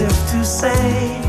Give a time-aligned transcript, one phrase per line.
[0.00, 1.27] If to say,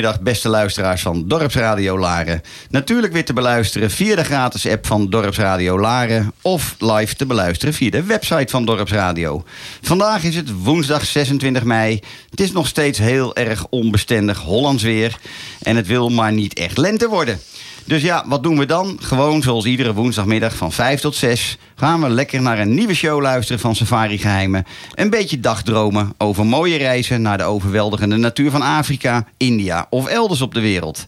[0.00, 2.42] Goedemiddag, beste luisteraars van Dorpsradio Laren.
[2.70, 6.32] Natuurlijk weer te beluisteren via de gratis app van Dorpsradio Laren...
[6.42, 9.44] of live te beluisteren via de website van Dorpsradio.
[9.82, 12.00] Vandaag is het woensdag 26 mei.
[12.30, 15.18] Het is nog steeds heel erg onbestendig Hollands weer...
[15.62, 17.40] en het wil maar niet echt lente worden.
[17.84, 18.98] Dus ja, wat doen we dan?
[19.00, 23.20] Gewoon zoals iedere woensdagmiddag van 5 tot 6 gaan we lekker naar een nieuwe show
[23.20, 24.64] luisteren van Safari Geheimen.
[24.94, 30.40] Een beetje dagdromen over mooie reizen naar de overweldigende natuur van Afrika, India of elders
[30.40, 31.06] op de wereld.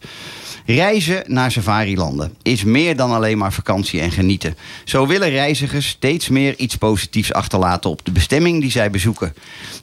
[0.67, 4.56] Reizen naar safarilanden is meer dan alleen maar vakantie en genieten.
[4.85, 9.35] Zo willen reizigers steeds meer iets positiefs achterlaten op de bestemming die zij bezoeken.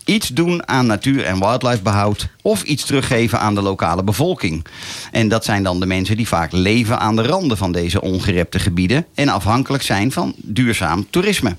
[0.05, 4.65] Iets doen aan natuur- en wildlifebehoud of iets teruggeven aan de lokale bevolking.
[5.11, 8.59] En dat zijn dan de mensen die vaak leven aan de randen van deze ongerepte
[8.59, 11.55] gebieden en afhankelijk zijn van duurzaam toerisme.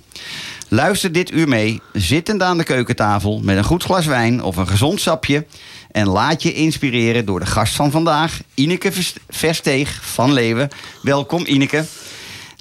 [0.72, 4.68] Luister dit uur mee, zittend aan de keukentafel met een goed glas wijn of een
[4.68, 5.46] gezond sapje.
[5.92, 10.68] En laat je inspireren door de gast van vandaag, Ineke Vers- Versteeg van Leeuwen.
[11.02, 11.84] Welkom Ineke.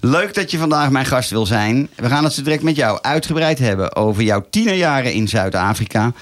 [0.02, 1.88] Leuk dat je vandaag mijn gast wil zijn.
[1.96, 6.12] We gaan het zo direct met jou uitgebreid hebben over jouw tienerjaren in Zuid-Afrika.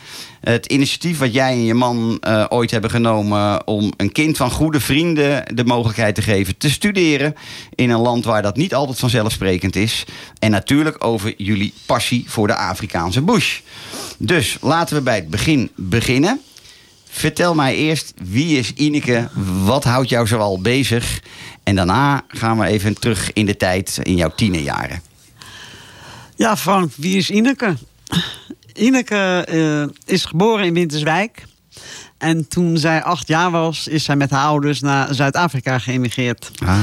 [0.41, 4.51] Het initiatief wat jij en je man eh, ooit hebben genomen om een kind van
[4.51, 7.35] goede vrienden de mogelijkheid te geven te studeren
[7.75, 10.05] in een land waar dat niet altijd vanzelfsprekend is.
[10.39, 13.61] En natuurlijk over jullie passie voor de Afrikaanse bush.
[14.19, 16.41] Dus laten we bij het begin beginnen.
[17.19, 19.29] Vertel mij eerst, wie is Ineke?
[19.65, 21.21] Wat houdt jou zoal bezig?
[21.63, 25.03] En daarna gaan we even terug in de tijd, in jouw tienerjaren.
[26.37, 27.77] Ja, Frank, wie is Ineke?
[28.75, 31.45] Ineke eh, is geboren in Winterswijk.
[32.19, 36.51] En toen zij acht jaar was, is zij met haar ouders naar Zuid-Afrika geëmigreerd.
[36.65, 36.81] Ah,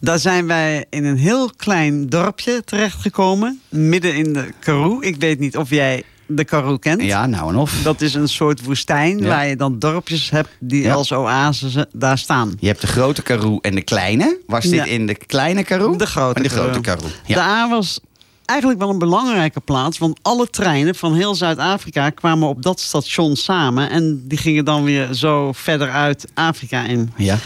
[0.00, 5.00] Daar zijn wij in een heel klein dorpje terechtgekomen, midden in de Karoo.
[5.00, 7.02] Ik weet niet of jij de Karoo kent.
[7.02, 7.80] ja, nou en of.
[7.82, 9.26] Dat is een soort woestijn Ja.
[9.28, 10.92] waar je dan dorpjes hebt die Ja.
[10.94, 12.52] als oases daar staan.
[12.60, 14.38] Je hebt de grote Karoo en de kleine.
[14.46, 15.96] Was dit in de kleine Karoo?
[15.96, 17.06] De grote En de grote Karoo.
[17.36, 18.00] A was
[18.44, 19.98] eigenlijk wel een belangrijke plaats.
[19.98, 23.90] Want alle treinen van heel Zuid-Afrika kwamen op dat station samen.
[23.90, 27.12] En die gingen dan weer zo verder uit Afrika in.
[27.16, 27.38] ja,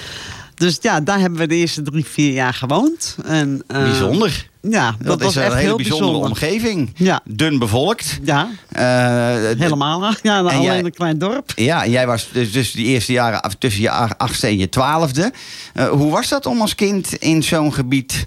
[0.58, 3.16] Dus ja, daar hebben we de eerste drie, vier jaar gewoond.
[3.24, 4.46] En, eh, bijzonder.
[4.62, 6.30] Ja, dat, Dat, was is een echt hele heel bijzondere bijzonder.
[6.30, 6.90] omgeving.
[6.94, 8.18] Ja, Dun bevolkt.
[8.22, 8.76] ja, d-
[9.58, 10.12] helemaal.
[10.22, 11.52] Ja, alleen jij- een klein dorp.
[11.56, 15.32] Ja, en jij was dus, dus die eerste jaren tussen je achtste en je twaalfde.
[15.74, 18.26] Eh, hoe was dat om als kind in zo'n gebied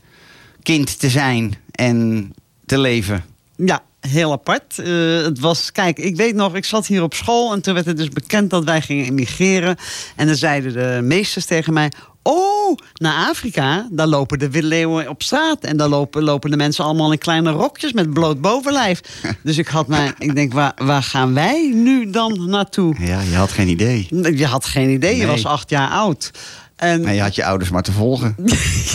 [0.63, 2.31] kind te zijn en
[2.65, 3.23] te leven?
[3.55, 4.75] Ja, heel apart.
[5.23, 7.97] Het was, kijk, ik weet nog, ik zat hier op school en toen werd het
[7.97, 9.75] dus bekend dat wij gingen emigreren.
[10.15, 11.91] En dan zeiden de meesters tegen mij.
[12.23, 15.63] Oh, naar Afrika, daar lopen de willeeuwen op straat.
[15.63, 19.01] En daar lopen, lopen de mensen allemaal in kleine rokjes met bloot bovenlijf.
[19.43, 22.95] dus ik had mij, ik denk, waar, waar gaan wij nu dan naartoe?
[22.99, 24.07] Ja, je had geen idee.
[24.35, 26.31] Je had geen idee, je was acht jaar oud.
[26.75, 28.35] En je had je ouders maar te volgen.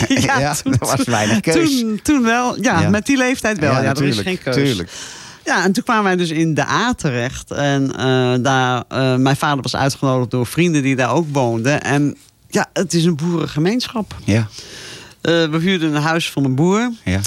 [0.07, 1.79] Ja, toen- er was weinig keus.
[1.79, 2.89] Toen, toen wel, ja, Ja.
[2.89, 3.71] met die leeftijd wel.
[3.71, 4.55] Ja, er is geen keus.
[4.55, 4.89] Tuurlijk.
[5.45, 7.51] Ja, en toen kwamen wij dus in de A terecht.
[7.51, 11.81] En eh, daar, eh, mijn vader was uitgenodigd door vrienden die daar ook woonden.
[11.83, 12.17] En
[12.49, 14.15] ja, het is een boerengemeenschap.
[14.23, 14.47] Ja,
[15.21, 16.91] Eh, we huurden een huis van een boer.
[17.03, 17.19] ja.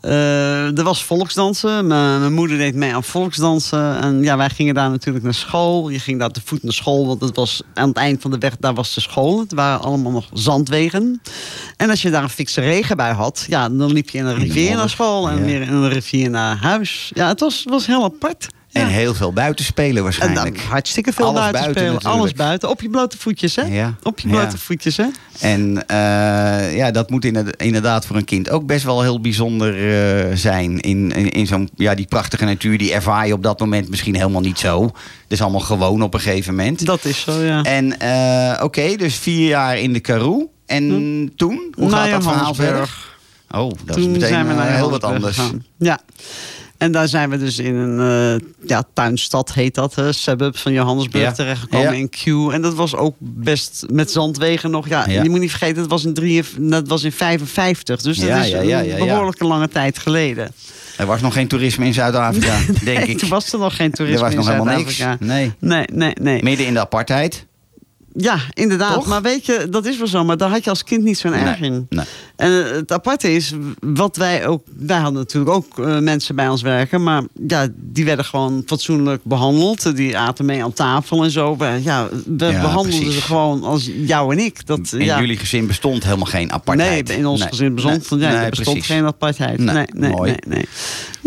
[0.00, 1.86] Eh, er was volksdansen.
[1.86, 4.00] Mijn, mijn moeder deed mee aan volksdansen.
[4.00, 5.88] En ja, wij gingen daar natuurlijk naar school.
[5.88, 8.38] Je ging daar te voet naar school, want het was aan het eind van de
[8.38, 9.38] weg, daar was de school.
[9.40, 11.20] Het waren allemaal nog zandwegen.
[11.76, 14.38] En als je daar een fikse regen bij had, ja, dan liep je in een
[14.38, 15.44] rivier naar school en ja.
[15.44, 17.10] weer in een rivier naar huis.
[17.14, 18.48] Ja, het was, was heel apart.
[18.72, 20.60] En heel veel buitenspelen En dan waarschijnlijk.
[20.60, 22.04] hartstikke veel Alles buiten, natuurlijk.
[22.04, 22.68] Alles buiten.
[22.68, 23.62] Op je blote voetjes, hè?
[23.62, 23.94] Ja.
[24.02, 24.34] Op je Ja.
[24.34, 25.04] blote voetjes, hè?
[25.40, 29.74] En eh, ja, dat moet inderda- inderdaad voor een kind ook best wel heel bijzonder
[30.28, 30.80] eh, zijn.
[30.80, 34.14] In, in, in zo'n, ja, die prachtige natuur, die ervaar je op dat moment misschien
[34.14, 34.84] helemaal niet zo.
[34.84, 34.92] Het
[35.28, 36.86] is allemaal gewoon op een gegeven moment.
[36.86, 37.62] Dat is zo, ja.
[37.62, 40.50] En eh, oké, dus vier jaar in de Karoo.
[40.66, 41.74] En toen?
[41.74, 42.88] Hoe Naar gaat dat verhaal verder?
[43.50, 45.38] Oh, dat Toen is meteen zijn we naar heel wat anders.
[45.78, 45.98] Ja.
[46.78, 48.00] En daar zijn we dus in een
[48.40, 51.32] eh, ja, tuinstad, heet dat, hè, suburb van Johannesburg Ja.
[51.32, 51.98] terechtgekomen Ja.
[51.98, 52.52] in Q.
[52.52, 54.88] En dat was ook best met zandwegen nog.
[54.88, 55.08] Ja.
[55.08, 58.00] Je moet niet vergeten, dat was in, drie, dat was in 55.
[58.02, 60.50] Dus dat is een behoorlijke lange tijd geleden.
[60.96, 63.18] Er was nog geen toerisme in Zuid-Afrika, denk ik.
[63.18, 64.96] Toen was er nog geen toerisme er was in nog helemaal niks.
[64.96, 65.32] Zuid-Afrika.
[65.34, 65.52] Nee.
[65.58, 66.42] Nee, nee, nee.
[66.42, 67.46] Midden in de apartheid.
[68.16, 68.94] Ja, inderdaad.
[68.94, 69.06] Toch?
[69.06, 70.24] Maar weet je, dat is wel zo.
[70.24, 71.86] Maar daar had je als kind niet zo'n erg Nee, in.
[71.90, 72.04] nee.
[72.36, 74.62] En eh, het aparte is, wat wij ook...
[74.76, 77.02] Wij hadden natuurlijk ook eh, mensen bij ons werken.
[77.02, 79.96] Maar ja, die werden gewoon fatsoenlijk behandeld.
[79.96, 81.56] Die aten mee aan tafel en zo.
[81.56, 83.14] We, ja, we Ja, behandelden precies.
[83.14, 84.66] ze gewoon als jou en ik.
[84.66, 85.20] Dat, In ja.
[85.20, 87.08] jullie gezin bestond helemaal geen apartheid.
[87.08, 87.48] Nee, in ons Nee.
[87.48, 89.58] gezin bestond, ja, bestond geen apartheid.
[89.58, 90.68] Nee, Nee, nee.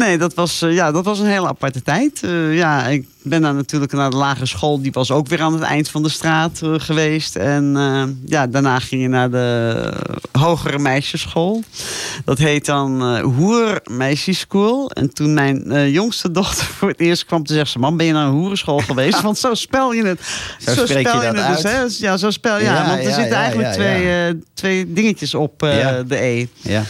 [0.02, 2.24] Nee, dat was, eh, ja, dat was een hele aparte tijd.
[2.24, 4.82] Eh, ja, ik ben daar natuurlijk naar de lagere school.
[4.82, 7.36] Die was ook weer aan het eind van de straat eh, geweest.
[7.36, 7.76] En
[8.26, 9.94] ja, daarna ging je naar de
[10.32, 11.64] hogere meisjesschool.
[12.26, 14.90] Dat heet dan Hoer Meisjesschool.
[14.90, 17.80] En toen mijn jongste dochter voor het eerst kwam, te zeggen ze...
[17.80, 19.22] Mam, ben je naar een hoerenschool geweest?
[19.22, 20.22] Want zo spel je het.
[20.76, 21.62] Zo spreek je dat het uit.
[21.62, 22.08] dus, hè?
[22.08, 22.74] Ja, zo spel ja.
[22.74, 26.46] Ja, want er zitten eigenlijk twee, twee dingetjes op de E.
[26.62, 26.84] Ja.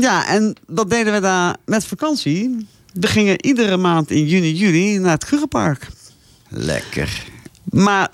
[0.00, 2.66] Ja, en wat deden we daar met vakantie?
[2.92, 5.88] We gingen iedere maand in juni, juli naar het Krugerpark.
[6.48, 7.24] Lekker.
[7.64, 8.08] Maar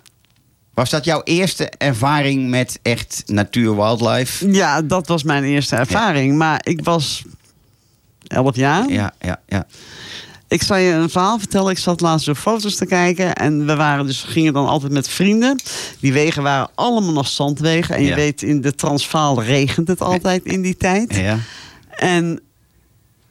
[0.75, 4.51] Was dat jouw eerste ervaring met echt natuur, wildlife?
[4.53, 6.37] ja, dat was mijn eerste ervaring.
[6.37, 7.23] Maar ik was
[8.27, 8.89] 11 jaar.
[8.91, 9.67] Ja, ja, ja.
[10.49, 11.71] Ik zal je een verhaal vertellen.
[11.71, 13.35] Ik zat laatst door foto's te kijken.
[13.35, 15.61] En we waren dus, gingen dan altijd met vrienden.
[16.01, 17.95] Die wegen waren allemaal nog zandwegen.
[17.97, 18.15] En je Ja.
[18.15, 21.15] weet, in de Transvaal regent het altijd in die tijd.
[21.15, 21.39] ja.
[21.97, 22.41] En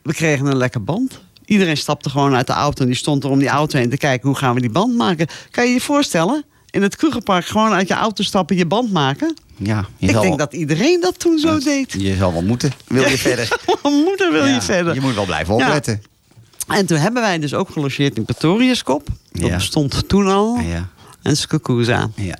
[0.01, 1.19] we kregen een lekker band.
[1.45, 3.97] Iedereen stapte gewoon uit de auto en die stond er om die auto heen te
[3.97, 5.27] kijken hoe gaan we die band maken.
[5.51, 6.43] Kan je je voorstellen?
[6.69, 9.33] In het Krugerpark gewoon uit je auto stappen, je band maken.
[9.57, 11.91] Ja, Ik denk wel- dat iedereen dat toen zo deed.
[11.97, 12.71] Je zal wel moeten.
[12.87, 13.59] Wil je verder?
[13.83, 14.93] Moeder wil Ja, je verder.
[14.93, 15.65] Je moet wel blijven Ja.
[15.65, 16.01] opletten.
[16.67, 19.07] En toen hebben wij dus ook gelogeerd in Pretoriuskop.
[19.31, 19.55] Dat Ja.
[19.55, 20.59] bestond toen al.
[20.59, 20.87] Ja,
[21.21, 22.09] En Skukuza.
[22.15, 22.35] ja.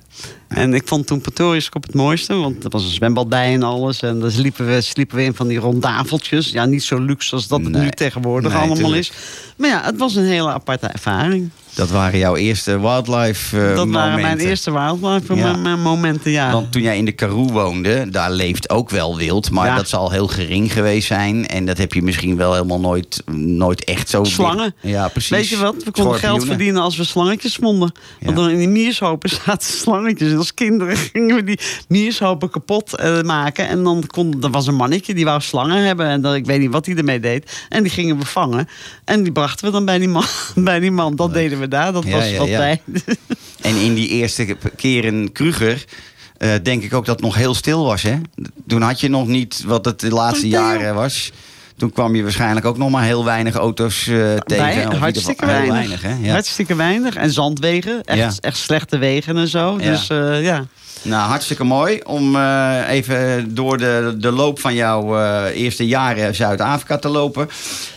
[0.48, 2.34] En ik vond toen Pretoriuskop het mooiste.
[2.34, 4.02] Want er was een zwembad bij en alles.
[4.02, 6.50] En dan sliepen we, sliepen we in van die rondaveltjes.
[6.50, 7.82] Ja, niet zo luxe als dat het Nee.
[7.82, 8.98] nu tegenwoordig Nee, allemaal tuurlijk.
[9.00, 9.12] is.
[9.56, 11.50] Maar ja, het was een hele aparte ervaring.
[11.74, 15.42] Dat waren jouw eerste wildlife eh, dat waren mijn eerste wildlife Ja.
[15.42, 16.52] mijn- mijn momenten, ja.
[16.52, 19.50] Want toen jij in de Karoo woonde, daar leeft ook wel wild.
[19.50, 19.76] Maar Ja.
[19.76, 21.46] dat zal heel gering geweest zijn.
[21.46, 24.24] En dat heb je misschien wel helemaal nooit, nooit echt zo...
[24.24, 24.74] Slangen.
[24.80, 25.30] Ja, precies.
[25.30, 25.84] Weet je wat?
[25.84, 27.92] We konden geld verdienen als we slangetjes vonden.
[28.20, 29.68] Want dan in die miershopen zaten
[30.06, 30.30] slangetjes.
[30.30, 31.58] En als kinderen gingen we die
[31.88, 33.68] miershopen kapot eh, maken.
[33.68, 36.06] En dan kon, er was een mannetje die wou slangen hebben.
[36.06, 37.66] En dan, ik weet niet wat hij ermee deed.
[37.68, 38.68] En die gingen we vangen.
[39.04, 40.24] En die brachten we dan bij die man.
[40.54, 41.16] Bij die man.
[41.16, 41.92] Dat deden we daar.
[41.92, 42.58] Dat Ja, was wat ja.
[42.58, 42.82] wij...
[43.60, 45.84] En in die eerste keer in Kruger...
[46.38, 48.16] eh, denk ik ook dat het nog heel stil was, hè?
[48.66, 51.32] Toen had je nog niet wat het de laatste jaren was.
[51.76, 54.88] Toen kwam je waarschijnlijk ook nog maar heel weinig auto's eh, tegen.
[54.88, 56.02] Bij- hartstikke heel weinig.
[56.02, 56.14] hè?
[56.20, 56.30] Ja.
[56.32, 57.14] Hartstikke weinig.
[57.14, 58.02] En zandwegen.
[58.04, 58.30] Echt, Ja.
[58.40, 59.76] echt slechte wegen en zo.
[59.80, 59.90] Ja.
[59.90, 60.64] Dus eh, ja.
[61.02, 65.18] Nou, hartstikke mooi om eh, even door de, de loop van jouw
[65.50, 67.48] eerste jaren Zuid-Afrika te lopen.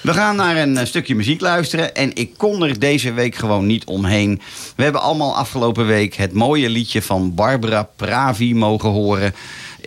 [0.02, 1.96] We gaan naar een stukje muziek luisteren.
[1.96, 4.42] En ik kon er deze week gewoon niet omheen.
[4.76, 9.34] We hebben allemaal afgelopen week het mooie liedje van Barbara Pravi mogen horen.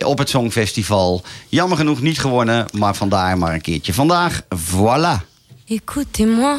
[0.05, 1.21] Op het Songfestival.
[1.49, 3.93] Jammer genoeg niet gewonnen, maar vandaar maar een keertje.
[3.93, 5.31] Vandaag, voilà.
[5.65, 6.57] Écoutez-moi,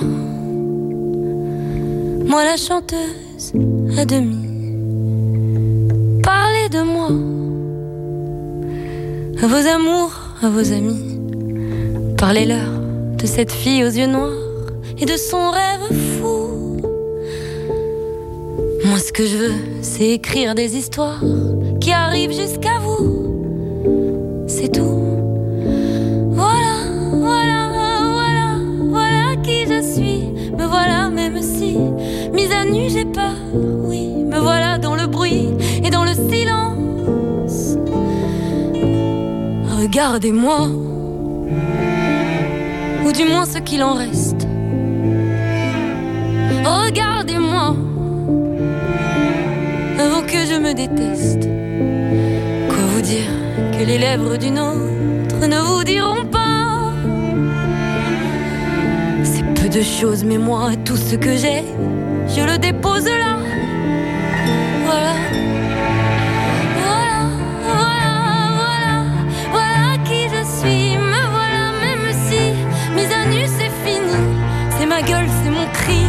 [2.27, 3.53] moi la chanteuse
[3.99, 4.45] à demi.
[6.21, 7.11] Parlez de moi,
[9.43, 10.13] à vos amours,
[10.43, 11.19] à vos amis.
[12.17, 12.71] Parlez-leur
[13.17, 14.33] de cette fille aux yeux noirs
[14.99, 16.45] et de son rêve fou.
[18.85, 21.21] Moi, ce que je veux, c'est écrire des histoires
[21.81, 22.84] qui arrivent jusqu'à vous.
[39.85, 40.61] Regardez-moi,
[43.05, 44.49] ou du moins ce qu'il en reste.
[46.65, 47.77] Regardez-moi,
[49.99, 51.47] avant que je me déteste.
[52.71, 53.31] Quoi vous dire
[53.79, 56.95] que les lèvres d'une autre ne vous diront pas
[59.23, 61.63] C'est peu de choses, mais moi, tout ce que j'ai,
[62.35, 63.37] je le dépose là.
[64.87, 65.34] Voilà.
[74.95, 76.03] Ma gueule, c'est mon cri.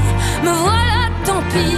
[0.44, 1.78] Me voilà, tant pis.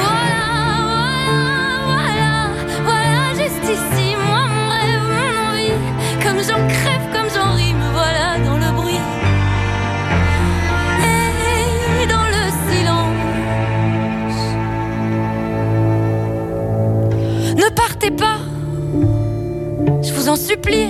[0.00, 0.46] Voilà,
[0.90, 1.50] voilà,
[1.90, 2.32] voilà,
[2.90, 5.78] voilà, juste ici, moi, mon rêve, mon envie.
[6.22, 9.04] Comme j'en crève, comme j'en ris, me voilà dans le bruit.
[12.02, 13.22] Et dans le silence.
[17.62, 18.38] Ne partez pas,
[20.02, 20.88] je vous en supplie,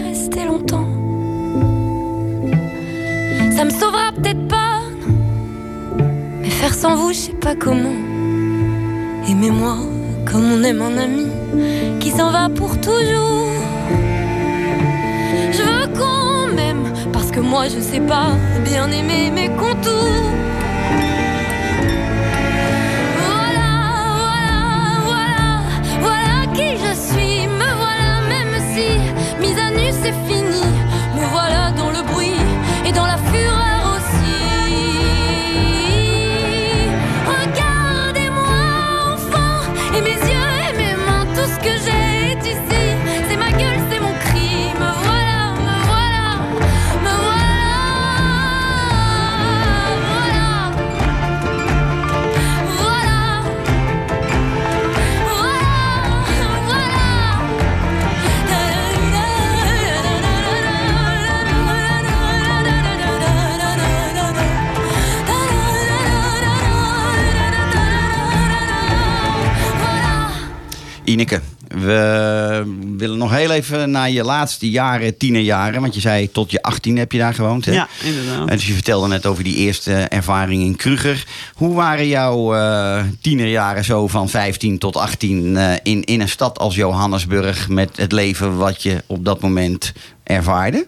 [6.87, 7.99] sans vous, je sais pas comment.
[9.29, 9.77] Aimez-moi
[10.25, 11.27] comme on aime un ami
[11.99, 13.51] qui s'en va pour toujours.
[15.57, 18.29] Je veux qu'on m'aime parce que moi je sais pas
[18.65, 20.46] bien aimer mes contours.
[73.57, 75.81] Even naar je laatste jaren, tienerjaren.
[75.81, 77.65] Want je zei tot je 18 heb je daar gewoond.
[77.65, 77.73] Hè?
[77.73, 78.49] Ja, inderdaad.
[78.49, 81.25] En dus je vertelde net over die eerste ervaring in Kruger.
[81.55, 86.59] Hoe waren jouw eh, tienerjaren zo van 15 tot 18 eh, in, in een stad
[86.59, 87.69] als Johannesburg...
[87.69, 90.87] met het leven wat je op dat moment ervaarde?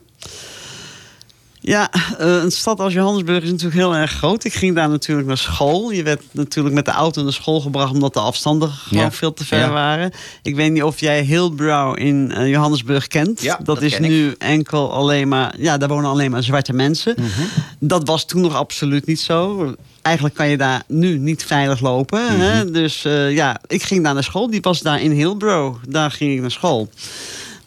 [1.69, 4.45] Ja, eh, een stad als Johannesburg is natuurlijk heel erg groot.
[4.45, 5.91] Ik ging daar natuurlijk naar school.
[5.91, 7.93] Je werd natuurlijk met de auto naar school gebracht...
[7.93, 9.13] omdat de afstanden gewoon Ja.
[9.13, 9.71] veel te ver Ja.
[9.71, 10.11] waren.
[10.43, 13.41] Ik weet niet of jij Hillbrow in eh, Johannesburg kent.
[13.43, 14.11] Ja, dat, dat is ken ik.
[14.11, 15.55] nu enkel alleen maar...
[15.59, 17.15] Ja, daar wonen alleen maar zwarte mensen.
[17.19, 17.43] Mhm.
[17.79, 19.75] Dat was toen nog absoluut niet zo.
[20.03, 22.23] Eigenlijk kan je daar nu niet veilig lopen.
[22.25, 22.41] Mhm.
[22.41, 22.71] hè?
[22.71, 24.51] Dus eh, ja, ik ging daar naar school.
[24.51, 25.77] Die was daar in Hillbrow.
[25.89, 26.89] Daar ging ik naar school.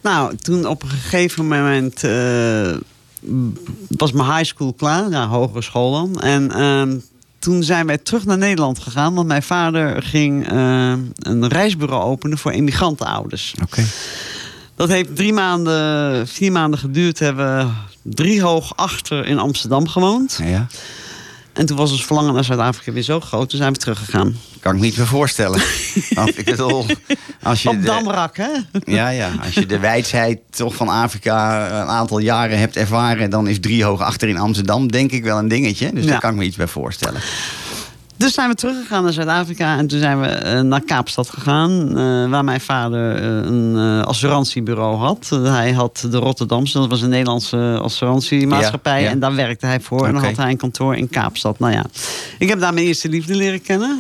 [0.02, 2.04] Nou, toen op een gegeven moment
[3.88, 5.10] was mijn high school klaar.
[5.10, 6.22] Ja, hogere school dan.
[6.22, 6.98] En ehm,
[7.40, 9.14] toen zijn wij terug naar Nederland gegaan.
[9.14, 13.56] Want mijn vader ging eh, een reisbureau openen voor emigrantenouders.
[13.62, 13.84] Oké.
[14.76, 17.20] Dat heeft drie maanden, vier maanden geduurd.
[17.20, 17.72] Hebben we
[18.04, 20.40] driehoog achter in Amsterdam gewoond.
[20.44, 20.68] Ja.
[21.54, 23.50] En toen was ons verlangen naar Zuid-Afrika weer zo groot.
[23.50, 24.36] Toen zijn we teruggegaan.
[24.60, 25.62] Kan ik me niet meer voorstellen.
[26.10, 26.86] Want ik bedoel,
[27.44, 28.50] als je Op de- Damrak, hè?
[28.86, 29.30] Ja, ja.
[29.46, 34.02] Als je de wijsheid toch van Afrika een aantal jaren hebt ervaren, dan is driehoog
[34.02, 35.94] achter in Amsterdam denk ik wel een dingetje.
[35.94, 36.10] Dus Ja.
[36.10, 37.22] daar kan ik me iets bij voorstellen.
[38.22, 39.78] Dus zijn we teruggegaan naar Zuid-Afrika.
[39.78, 41.88] En toen zijn we eh, naar Kaapstad gegaan.
[41.98, 45.30] eh, waar mijn vader eh, een eh, assurantiebureau had.
[45.44, 49.00] Hij had de Rotterdamse, dat was een Nederlandse assurantiemaatschappij.
[49.00, 49.12] Ja, ja.
[49.12, 50.08] En daar werkte hij voor.
[50.08, 51.60] En dan had hij een kantoor in Kaapstad.
[51.60, 51.86] Nou ja,
[52.40, 54.00] ik heb daar mijn eerste liefde leren kennen.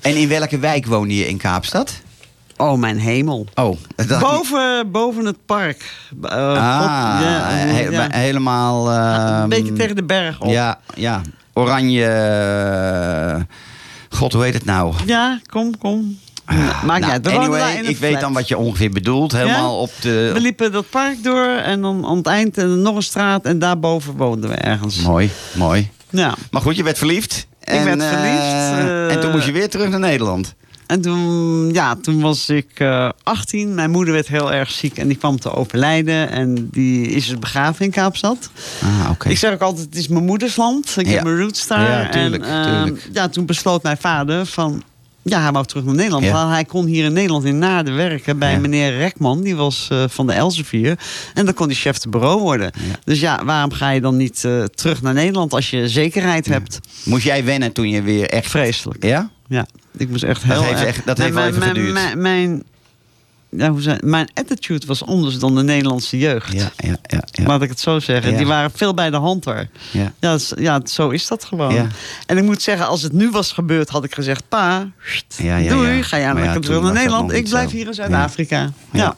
[0.00, 2.00] En in welke wijk woonde je in Kaapstad?
[2.56, 3.46] Oh, mijn hemel.
[3.54, 3.76] Oh,
[4.20, 5.94] Boven, boven het park.
[6.22, 8.06] Ah, ja, he- ja.
[8.10, 8.90] helemaal.
[8.90, 10.50] ehm, Een beetje tegen de berg op.
[10.50, 11.20] Ja, ja.
[11.52, 12.04] Oranje.
[12.04, 13.40] eh,
[14.18, 14.94] God, hoe heet het nou?
[15.06, 16.18] Ja, kom, kom.
[16.84, 17.26] Maakt Nou, uit.
[17.28, 19.32] Anyway, ik weet dan wat je ongeveer bedoelt.
[19.32, 20.30] Helemaal op de.
[20.34, 23.58] We liepen dat park door en dan aan het eind eh, nog een straat en
[23.58, 25.00] daarboven woonden we ergens.
[25.00, 25.90] Mooi, mooi.
[26.10, 26.34] Ja.
[26.50, 27.46] Maar goed, je werd verliefd.
[27.60, 30.54] Ik werd verliefd, eh, en toen moest je weer terug naar Nederland.
[30.92, 33.74] En toen, ja, toen was ik eh 18.
[33.74, 36.30] Mijn moeder werd heel erg ziek en die kwam te overlijden.
[36.30, 38.50] En die is begraven in Kaapstad.
[38.82, 39.28] Ah, oké.
[39.28, 40.94] Ik zeg ook altijd, het is mijn moeders land.
[40.98, 41.12] Ik Ja.
[41.12, 41.90] heb mijn roots daar.
[41.90, 43.08] Ja, tuurlijk, en, ehm, tuurlijk.
[43.12, 44.82] ja, toen besloot mijn vader van...
[45.24, 46.24] Ja, hij wou terug naar Nederland.
[46.24, 46.32] Ja.
[46.32, 48.58] Want hij kon hier in Nederland in Naarden werken bij Ja.
[48.58, 49.42] meneer Rekman.
[49.42, 50.98] Die was eh, van de Elsevier.
[51.34, 52.70] En dan kon hij chef de bureau worden.
[52.76, 52.94] Ja.
[53.04, 56.78] Dus ja, waarom ga je dan niet eh, terug naar Nederland als je zekerheid hebt?
[57.04, 58.50] Moest jij wennen toen je weer echt...
[58.50, 59.04] Vreselijk.
[59.04, 59.30] Ja?
[59.52, 61.92] Ja, ik moest echt Dat heel heeft erg- echt- dat heeft wel even mijn- geduurd.
[61.92, 62.62] Mijn, mijn,
[63.56, 66.52] ja, hoe mijn attitude was anders dan de Nederlandse jeugd.
[66.52, 67.44] Ja, ja, ja.
[67.46, 68.36] Laat ik het zo zeggen.
[68.36, 69.66] Die waren veel bij de hand hoor.
[69.90, 70.12] ja.
[70.20, 71.90] Ja, ja, zo is dat gewoon.
[72.26, 74.88] En ik moet zeggen, als het nu was gebeurd, had ik gezegd: Pa,
[75.68, 77.32] doei, ga jij lekker terug naar Nederland.
[77.32, 77.76] Ik blijf zo.
[77.76, 77.94] hier in.
[77.94, 78.72] Zuid-Afrika.
[78.92, 79.16] Ja.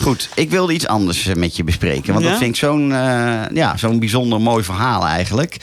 [0.00, 2.12] Goed, ik wilde iets anders met je bespreken.
[2.12, 5.56] Want dat vind ik zo'n eh, ja, zo'n bijzonder mooi verhaal eigenlijk.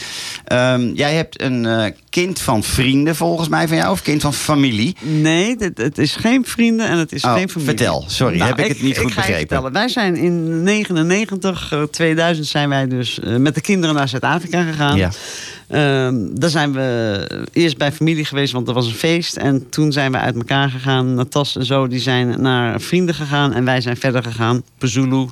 [0.46, 3.92] Ehm, jij hebt een eh, kind van vrienden volgens mij van jou.
[3.92, 4.96] Of kind van familie.
[5.00, 7.76] Nee, het is geen vrienden en het is Oh, geen familie.
[7.78, 8.06] Vertel.
[8.14, 9.38] Sorry, heb ik het niet goed begrepen.
[9.38, 9.72] vertellen.
[9.72, 14.64] Wij zijn in 99, eh, 2000 zijn wij dus eh, met de kinderen naar Zuid-Afrika
[14.64, 14.98] gegaan.
[14.98, 15.12] Ja.
[15.74, 19.36] Ehm, daar zijn we eerst bij familie geweest, want er was een feest.
[19.36, 21.14] En toen zijn we uit elkaar gegaan.
[21.14, 23.54] Natas en zo die zijn naar vrienden gegaan.
[23.54, 24.64] En wij zijn verder gegaan.
[24.78, 25.28] Pezulu.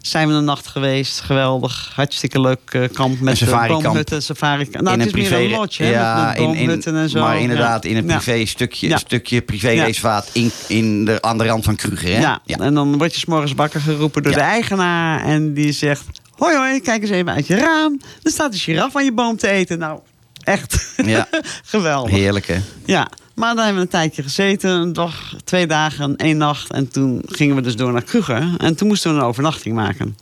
[0.00, 1.20] Zijn we een nacht geweest.
[1.20, 1.92] Geweldig.
[1.94, 4.22] Hartstikke leuk eh, kamp met de boomhutten.
[4.22, 6.54] Safari Nou, in het een is meer privé, een lodge, hè, ja, met, met in,
[6.54, 7.20] in, boomhutten en zo.
[7.20, 8.16] maar inderdaad in een Ja.
[8.16, 8.96] privé stukje, Ja.
[8.96, 12.14] stukje privéreservaat in, in de, aan de rand van Kruger.
[12.14, 12.20] Hè?
[12.20, 12.40] Ja.
[12.46, 15.24] en dan word je 's morgens wakker geroepen door de eigenaar.
[15.24, 16.04] En die zegt,
[16.36, 18.00] hoi hoi, kijk eens even uit je raam.
[18.22, 19.78] Er staat een giraf aan je boom te eten.
[19.78, 20.00] Nou,
[20.44, 21.28] echt Ja.
[21.64, 22.10] geweldig.
[22.12, 22.60] Heerlijk hè.
[22.84, 24.70] Ja, maar daar hebben we een tijdje gezeten.
[24.70, 26.72] Een dag, twee dagen, één nacht.
[26.72, 28.54] En toen gingen we dus door naar Kruger.
[28.58, 30.16] En toen moesten we een overnachting maken.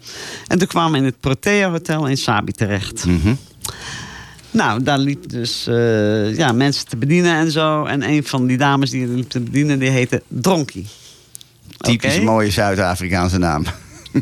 [0.46, 3.06] En toen kwamen we in het Protea Hotel in Sabi terecht.
[3.06, 3.34] Mhm.
[4.50, 7.84] Nou, daar liep dus eh, ja, mensen te bedienen en zo.
[7.84, 10.86] En een van die dames die liep te bedienen, die heette Dronkie.
[11.78, 13.64] Typisch mooie Zuid-Afrikaanse naam.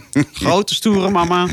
[0.33, 1.49] Grote, stoere mama.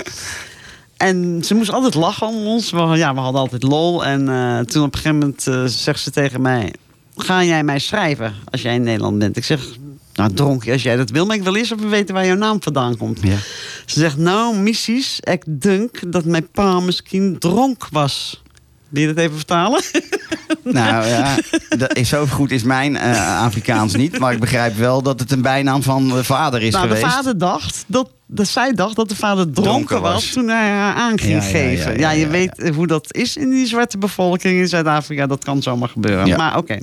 [0.98, 2.72] En ze moest altijd lachen om ons.
[2.72, 4.06] We, ja, we hadden altijd lol.
[4.06, 6.74] En eh, toen op een gegeven moment eh, zegt ze tegen mij...
[7.16, 9.38] Ga jij mij schrijven als jij in Nederland bent?
[9.38, 9.68] Ik zeg,
[10.14, 11.26] nou dronkie als jij dat wil.
[11.26, 13.20] Maar ik wil eerst even weten waar jouw naam vandaan komt.
[13.22, 13.38] Ja.
[13.86, 18.44] Ze zegt, nou missies, ik denk dat mijn pa misschien dronk was.
[18.90, 19.82] Wil je dat even vertalen?
[20.64, 21.38] Nou ja,
[21.78, 24.20] dat is, zo goed is mijn eh, Afrikaans niet.
[24.20, 27.06] Maar ik begrijp wel dat het een bijnaam van de vader is nou, geweest.
[27.06, 30.14] de vader dacht dat, dat zij dacht dat de vader dronken, Dronken was.
[30.14, 30.32] was.
[30.34, 31.92] toen hij haar aan ging Ja, geven.
[31.92, 35.28] ja, Ja, ja, je weet hoe dat is in die zwarte bevolking in Zuid-Afrika.
[35.28, 36.38] Dat kan zomaar gebeuren.
[36.38, 36.80] Maar oké.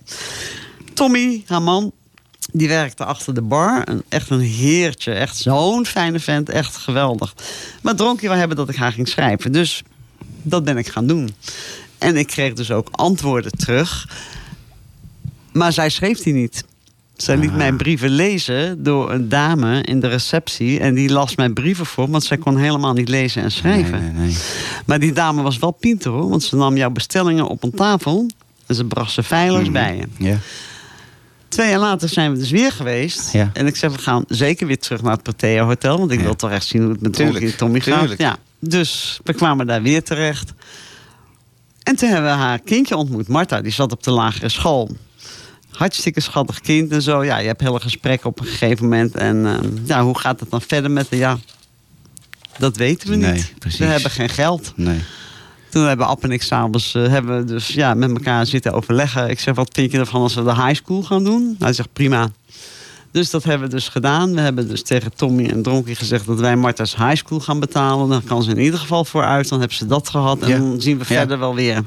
[0.95, 1.93] Tommy, haar man,
[2.53, 3.83] die werkte achter de bar.
[3.89, 5.13] Een, echt een heertje.
[5.13, 6.49] Echt zo'n fijne vent.
[6.49, 7.35] Echt geweldig.
[7.83, 9.53] Maar Dronkie wil hebben dat ik haar ging schrijven.
[9.53, 9.83] Dus
[10.43, 11.35] dat ben ik gaan doen.
[11.99, 14.09] En ik kreeg dus ook antwoorden terug.
[15.53, 16.65] Maar zij schreef die niet.
[17.17, 17.57] Zij liet Ah.
[17.57, 20.81] mijn brieven lezen door een dame in de receptie.
[20.81, 24.01] En die las mijn brieven voor, want zij kon helemaal niet lezen en schrijven.
[24.03, 24.37] Nee, nee, nee.
[24.87, 28.27] Maar die dame was wel pinter hoor, want ze nam jouw bestellingen op een tafel.
[28.67, 29.73] En ze bracht ze feilloos Mhm.
[29.73, 30.25] bij je.
[30.25, 30.39] Ja.
[31.49, 33.33] Twee jaar later zijn we dus weer geweest.
[33.33, 33.51] Ja.
[33.53, 35.99] En ik zeg, we gaan zeker weer terug naar het Protea Hotel.
[35.99, 36.25] Want ik Ja.
[36.25, 37.99] wil toch echt zien hoe het met Tuurlijk, Tommy gaat.
[37.99, 38.21] tuurlijk.
[38.21, 38.37] Ja.
[38.59, 40.53] Dus we kwamen daar weer terecht.
[41.83, 43.29] En toen hebben we haar kindje ontmoet.
[43.29, 44.91] Marta, die zat op de lagere school.
[45.77, 47.25] Hartstikke schattig kind en zo.
[47.25, 49.15] Ja, je hebt hele gesprekken op een gegeven moment.
[49.15, 51.17] En eh, ja, hoe gaat het dan verder met de...
[51.17, 51.39] Ja,
[52.59, 53.53] dat weten we Nee, niet.
[53.59, 53.79] precies.
[53.79, 54.73] We hebben geen geld.
[54.77, 55.01] Nee.
[55.71, 59.29] Toen hebben App en ik s'avonds eh, hebben we dus ja, met elkaar zitten overleggen.
[59.31, 61.57] Ik zeg, wat vind je ervan als we de high school gaan doen?
[61.59, 62.31] Hij zegt, prima.
[63.11, 64.35] Dus dat hebben we dus gedaan.
[64.35, 68.09] We hebben dus tegen Tommy en Dronkie gezegd dat wij Marta's high school gaan betalen.
[68.09, 69.49] Dan kan ze in ieder geval vooruit.
[69.49, 70.41] Dan hebben ze dat gehad.
[70.43, 70.59] En Ja.
[70.59, 71.19] dan zien we Ja.
[71.19, 71.83] verder wel weer.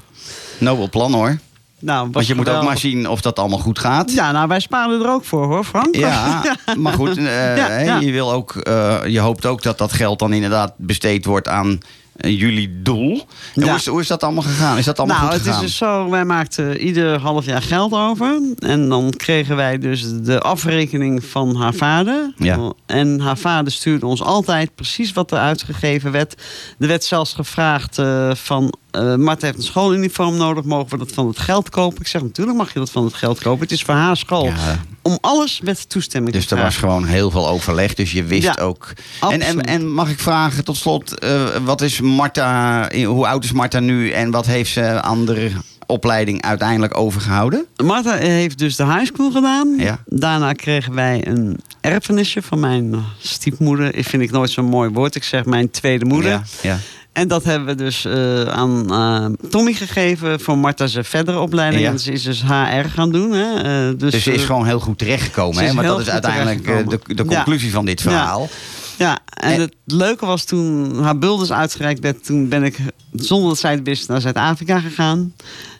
[0.59, 1.39] Nobel plan hoor.
[1.79, 4.11] Nou, Want je moet ook maar zien of dat allemaal goed gaat.
[4.11, 5.95] Ja, nou, wij sparen er ook voor hoor, Frank.
[5.95, 7.99] Ja, maar goed, eh, ja.
[7.99, 11.79] Je, wil ook, eh, je hoopt ook dat dat geld dan inderdaad besteed wordt aan
[12.15, 13.27] eh, jullie doel.
[13.53, 13.63] Ja.
[13.63, 14.77] Hoe, is, hoe is dat allemaal gegaan?
[14.77, 15.65] Is dat allemaal nou, goed het is gegaan?
[15.65, 18.41] dus zo, wij maakten ieder half jaar geld over.
[18.59, 22.33] En dan kregen wij dus de afrekening van haar vader.
[22.37, 22.73] Ja.
[22.85, 26.41] En haar vader stuurde ons altijd precies wat er uitgegeven werd.
[26.79, 28.01] Er werd zelfs gevraagd
[28.33, 28.73] van...
[28.91, 32.01] eh Marta heeft een schooluniform nodig, mogen we dat van het geld kopen?
[32.01, 33.61] Ik zeg, natuurlijk mag je dat van het geld kopen.
[33.61, 34.45] Het is voor haar school.
[34.45, 34.79] Ja.
[35.01, 38.43] Om alles met toestemming Dus te er was gewoon heel veel overleg, dus je wist
[38.43, 38.93] Ja, ook.
[39.29, 43.51] En, en, en mag ik vragen tot slot, eh, wat is Marta, hoe oud is
[43.51, 45.51] Marta nu en wat heeft ze aan de
[45.85, 47.65] opleiding uiteindelijk overgehouden?
[47.83, 49.75] Marta heeft dus de high school gedaan.
[49.77, 49.99] Ja.
[50.05, 53.95] Daarna kregen wij een erfenisje van mijn stiefmoeder.
[53.95, 55.15] Ik vind ik nooit zo'n mooi woord.
[55.15, 56.31] Ik zeg mijn tweede moeder.
[56.31, 56.77] Ja, ja.
[57.13, 61.83] En dat hebben we dus eh, aan eh, Tommy gegeven voor Marta zijn verdere opleiding.
[61.83, 61.89] Ja.
[61.89, 63.31] En ze is dus HR gaan doen.
[63.31, 63.55] Hè.
[63.89, 65.63] Eh, dus Dus ze is gewoon heel goed terechtgekomen.
[65.63, 65.73] Hè?
[65.73, 68.49] Want dat is uiteindelijk de, de conclusie van dit verhaal.
[68.97, 72.77] Ja, en En- het leuke was toen haar bulders uitgereikt werd, toen ben ik
[73.13, 75.33] zonder dat zij het wist naar Zuid-Afrika gegaan.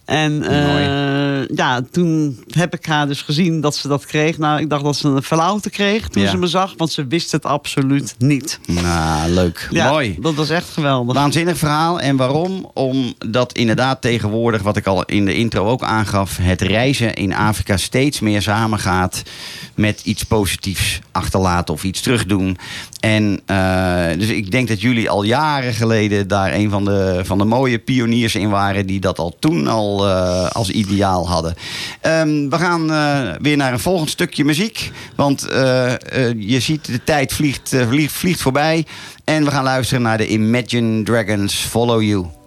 [0.09, 4.37] En eh, ja, toen heb ik haar dus gezien dat ze dat kreeg.
[4.37, 6.29] Nou, ik dacht dat ze een flauwte kreeg toen Ja.
[6.29, 8.59] ze me zag, want ze wist het absoluut niet.
[8.65, 9.67] Nou, leuk.
[9.71, 10.17] Ja, Mooi.
[10.21, 11.15] Dat was echt geweldig.
[11.15, 11.99] Waanzinnig verhaal.
[11.99, 12.71] En waarom?
[12.73, 17.77] Omdat inderdaad tegenwoordig, wat ik al in de intro ook aangaf, het reizen in Afrika
[17.77, 19.23] steeds meer samengaat
[19.75, 22.57] met iets positiefs achterlaten of iets terugdoen.
[22.99, 27.37] En eh, dus ik denk dat jullie al jaren geleden daar een van de, van
[27.37, 31.55] de mooie pioniers in waren die dat al toen al eh, als ideaal hadden.
[32.01, 34.91] Ehm, we gaan eh, weer naar een volgend stukje muziek.
[35.15, 35.93] Want eh,
[36.37, 38.85] je ziet de tijd vliegt, vliegt, vliegt voorbij.
[39.23, 42.01] En we gaan luisteren naar de Imagine Dragons Follow.
[42.01, 42.38] You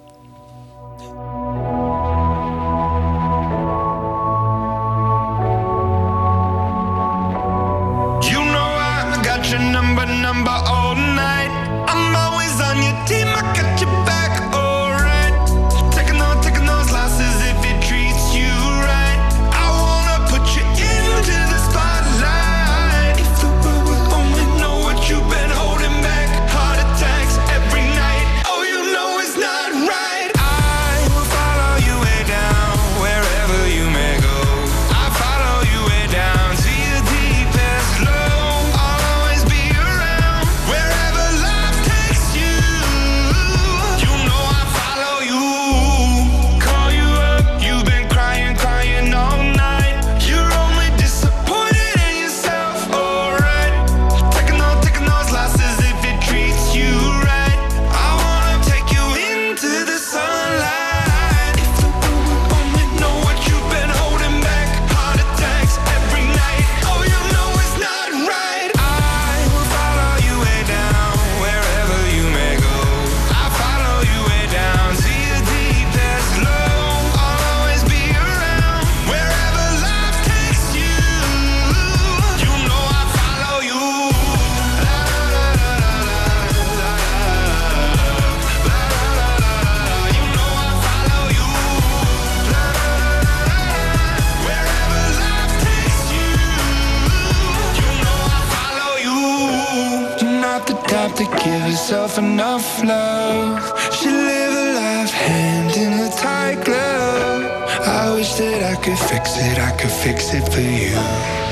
[101.08, 103.58] type to give herself enough love.
[103.92, 107.42] She live a life hand in a tight glove.
[107.86, 111.51] I wish that I could fix it, I could fix it for you.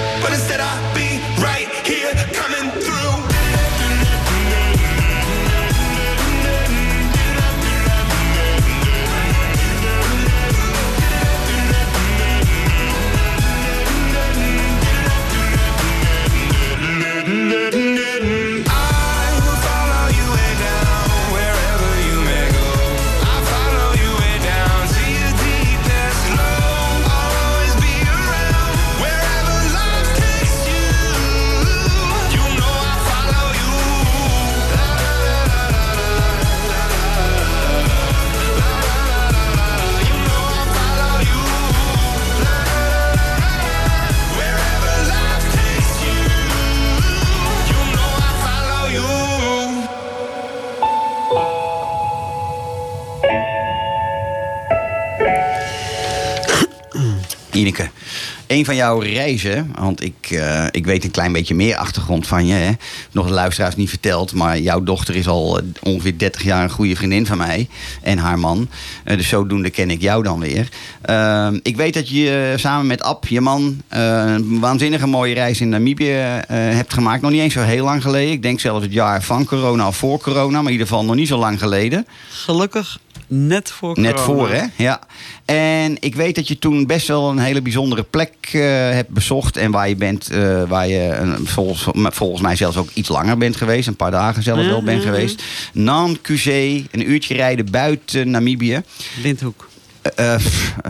[58.60, 62.46] Een van jouw reizen, want ik, eh, ik weet een klein beetje meer achtergrond van
[62.46, 62.54] je.
[62.54, 62.72] Hè?
[63.12, 66.70] Nog de luisteraars niet verteld, maar jouw dochter is al eh, ongeveer 30 jaar een
[66.70, 67.68] goede vriendin van mij
[68.02, 68.68] en haar man.
[69.04, 70.68] Eh, dus zodoende ken ik jou dan weer.
[71.00, 75.68] Eh, ik weet dat je samen met Ab, je man, een waanzinnige mooie reis in
[75.68, 76.12] Namibië
[76.48, 77.22] hebt gemaakt.
[77.22, 78.32] Nog niet eens zo heel lang geleden.
[78.32, 81.14] Ik denk zelfs het jaar van corona of voor corona, maar in ieder geval nog
[81.14, 82.06] niet zo lang geleden.
[82.28, 82.98] Gelukkig
[83.32, 84.64] net voor Net voor, hè?
[84.76, 85.00] Ja.
[85.44, 89.56] En ik weet dat je toen best wel een hele bijzondere plek eh, hebt bezocht.
[89.56, 93.56] En waar je bent, eh, waar je volgens, volgens mij zelfs ook iets langer bent
[93.56, 93.88] geweest.
[93.88, 95.14] Een paar dagen zelfs wel bent ja, ja.
[95.14, 95.42] geweest.
[95.72, 98.82] Nankuzee, een uurtje rijden buiten Namibië.
[99.22, 99.68] Windhoek.
[100.14, 100.36] Eh,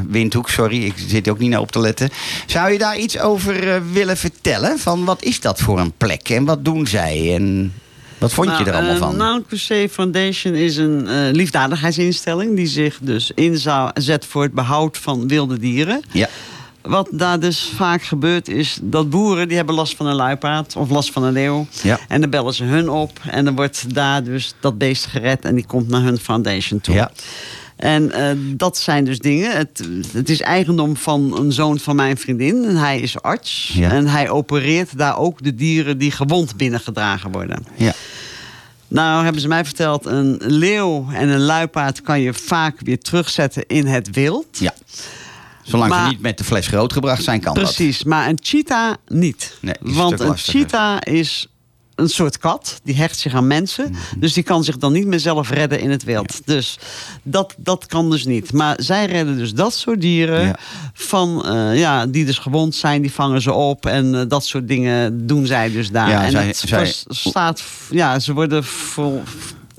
[0.09, 2.11] Windhoek, sorry, ik zit ook niet naar op te letten.
[2.47, 4.79] Zou je daar iets over willen vertellen?
[4.79, 7.35] Van wat is dat voor een plek en wat doen zij?
[7.35, 7.73] En
[8.21, 9.17] wat vond je Nou, er allemaal eh, van?
[9.17, 12.57] Noun Crusade Foundation is een eh, liefdadigheidsinstelling...
[12.57, 16.03] die zich dus inzet voor het behoud van wilde dieren.
[16.13, 16.29] ja,
[16.83, 19.49] Wat daar dus vaak gebeurt is dat boeren...
[19.49, 21.67] die hebben last van een luipaard of last van een leeuw.
[21.83, 21.99] Ja.
[22.09, 23.19] En dan bellen ze hun op.
[23.31, 25.45] En dan wordt daar dus dat beest gered...
[25.45, 26.95] en die komt naar hun foundation toe.
[26.95, 27.11] ja,
[27.81, 29.57] En eh, dat zijn dus dingen.
[29.57, 32.65] Het, het is eigendom van een zoon van mijn vriendin.
[32.65, 33.71] En hij is arts.
[33.75, 33.91] Ja.
[33.91, 37.65] En hij opereert daar ook de dieren die gewond binnengedragen worden.
[37.77, 37.93] ja.
[38.89, 43.67] Nou hebben ze mij verteld, een leeuw en een luipaard kan je vaak weer terugzetten
[43.67, 44.47] in het wild.
[44.59, 44.75] ja.
[45.63, 47.63] Zolang ze niet met de fles grootgebracht zijn, kan dat.
[47.65, 49.57] Precies, maar een cheetah niet.
[49.61, 51.49] Nee, Want een cheetah is
[52.01, 53.91] een soort kat, die hecht zich aan mensen.
[53.91, 54.21] Mhm.
[54.21, 56.41] Dus die kan zich dan niet meer zelf redden in het wild.
[56.47, 56.79] Dus
[57.23, 58.53] dat, dat kan dus niet.
[58.53, 60.57] Maar zij redden dus dat soort dieren Ja.
[60.93, 63.87] van, eh, ja, die dus gewond zijn, die vangen ze op.
[63.87, 66.09] En eh, dat soort dingen doen zij dus daar.
[66.09, 69.23] Ja, en zij- het zij- staat, ja, ze worden vol,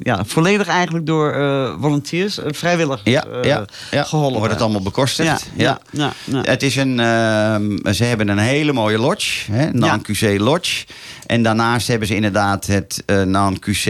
[0.03, 4.03] ja, volledig eigenlijk door eh volunteers, eh, vrijwilligers Ja, eh, ja, ja.
[4.03, 4.37] geholpen.
[4.37, 5.49] Wordt het allemaal bekostigd?
[5.55, 6.13] ja, ja.
[6.41, 10.85] Het is een, ehm, ze hebben een hele mooie lodge, hè, Nan-QC Lodge.
[11.25, 13.85] En daarnaast hebben ze inderdaad het eh Nan-QC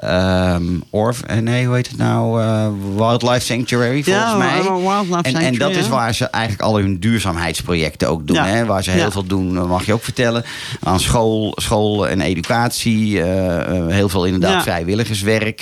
[0.00, 2.42] ehm Orf, eh, nee, hoe heet het nou?
[2.42, 4.62] Eh, Wildlife Sanctuary, volgens Ja, mij.
[4.62, 8.36] Wildlife en, en dat is waar ze eigenlijk al hun duurzaamheidsprojecten ook doen.
[8.36, 8.46] Ja.
[8.46, 9.10] Hè, waar ze heel Ja.
[9.10, 10.44] veel doen, mag je ook vertellen.
[10.82, 13.22] Aan school, school en educatie.
[13.22, 15.60] eh, heel veel inderdaad vrijwilligerswerk.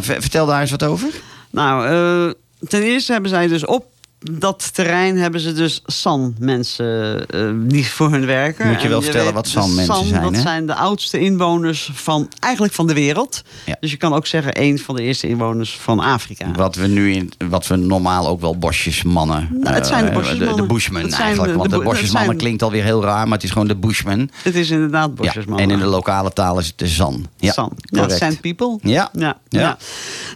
[0.00, 1.08] Vertel daar eens wat over.
[1.50, 2.34] Nou,
[2.68, 3.84] ten eerste hebben zij dus op
[4.32, 8.68] dat terrein hebben ze dus San-mensen eh, die voor hun werken.
[8.68, 10.40] Moet je wel En vertellen weet, wat San-mensen San, zijn, Dat hè?
[10.40, 13.42] zijn de oudste inwoners van, eigenlijk van de wereld.
[13.66, 13.76] Ja.
[13.80, 16.50] Dus je kan ook zeggen, één van de eerste inwoners van Afrika.
[16.52, 19.48] Wat we nu in, wat we normaal ook wel bosjesmannen.
[19.60, 20.56] Nou, het zijn de eh, bosjesmannen.
[20.56, 21.52] De, de bushmen zijn eigenlijk.
[21.52, 23.76] de- want de de, bosjesmannen zijn- klinkt alweer heel raar, maar het is gewoon de
[23.76, 24.30] bushman.
[24.42, 25.14] Het is inderdaad Ja.
[25.14, 25.58] bosjesman.
[25.58, 27.26] En in de lokale taal is het de zan.
[27.36, 27.72] Ja, San.
[27.82, 28.08] Ja.
[28.08, 28.78] Sand People.
[28.82, 29.08] Ja.
[29.12, 29.60] Ja, Ja.
[29.60, 29.78] ja.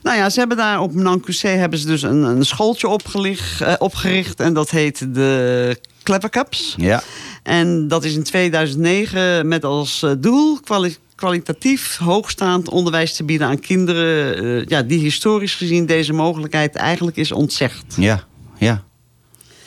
[0.02, 3.73] Nou ja, ze hebben daar op Nankuse hebben ze dus een, een schooltje opgelicht, eh,
[3.78, 4.40] opgericht.
[4.40, 6.74] En dat heet de Clever Cups.
[6.76, 7.02] Ja,
[7.42, 13.46] En dat is in 2009 met als eh, doel kwali- kwalitatief hoogstaand onderwijs te bieden
[13.46, 14.36] aan kinderen.
[14.60, 17.84] eh, ja, die historisch gezien deze mogelijkheid eigenlijk is ontzegd.
[17.96, 18.24] ja,
[18.58, 18.84] ja.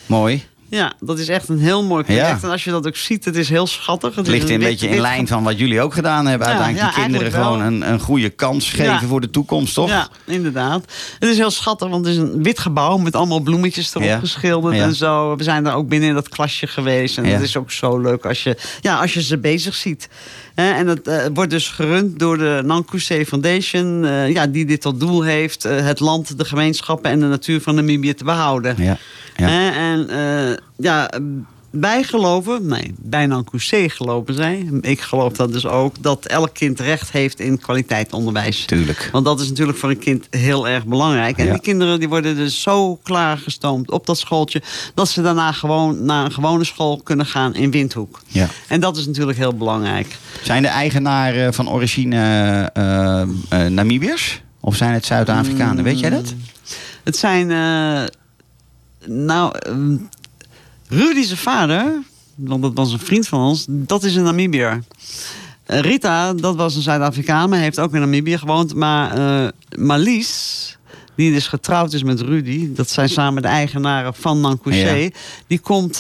[0.06, 0.43] Mooi.
[0.70, 2.28] Ja, dat is echt een heel mooi project.
[2.28, 2.48] Ja.
[2.48, 4.16] En als je dat ook ziet, het is heel schattig.
[4.16, 6.48] Het ligt een beetje in lijn van wat jullie ook gedaan hebben.
[6.48, 9.90] Ja, Uiteindelijk ja, die kinderen gewoon een, een goede kans geven voor de toekomst, toch?
[9.90, 10.84] Ja, inderdaad.
[11.20, 14.76] Het is heel schattig, want het is een wit gebouw met allemaal bloemetjes erop geschilderd
[14.76, 15.36] en zo.
[15.36, 17.18] We zijn daar ook binnen in dat klasje geweest.
[17.18, 20.10] En het is ook zo leuk als je, ja, als je ze bezig ziet.
[20.58, 25.00] En het eh, wordt dus gerund door de Nankuse Foundation, eh, ja, die dit tot
[25.00, 28.76] doel heeft eh, het land, de gemeenschappen en de natuur van Namibië te behouden.
[28.78, 28.98] Ja,
[29.36, 30.10] en
[30.78, 31.10] ja,
[31.70, 36.80] wij geloven, nee, bij Nankuse geloven zij, ik geloof dat dus ook, dat elk kind
[36.80, 38.65] recht heeft in kwaliteit onderwijs.
[38.65, 39.10] Tuurlijk.
[39.12, 41.38] Want dat is natuurlijk voor een kind heel erg belangrijk.
[41.38, 41.52] En Ja.
[41.52, 44.62] die kinderen die worden dus zo klaargestoomd op dat schooltje...
[44.93, 48.22] dat ze daarna gewoon naar een gewone school kunnen gaan in Windhoek.
[48.28, 48.48] Ja.
[48.67, 50.17] En dat is natuurlijk heel belangrijk.
[50.48, 52.20] Zijn de eigenaren van origine
[52.74, 54.42] eh, Namibiërs?
[54.60, 55.84] Of zijn het Zuid-Afrikanen?
[55.84, 56.34] Weet jij dat?
[57.04, 57.52] Het zijn...
[57.52, 58.04] eh,
[59.06, 59.56] nou,
[60.88, 62.02] Rudy zijn vader...
[62.36, 63.66] want dat was een vriend van ons...
[63.70, 64.84] dat is een Namibiër.
[65.66, 67.50] Rita, dat was een Zuid-Afrikaan...
[67.50, 68.76] maar heeft ook in Namibië gewoond.
[68.76, 69.48] Maar eh
[69.80, 70.72] Marlies...
[71.16, 72.74] Die dus getrouwd is met Rudy.
[72.74, 74.94] Dat zijn samen de eigenaren van Nankouché.
[74.94, 75.10] Ja.
[75.48, 76.00] Die komt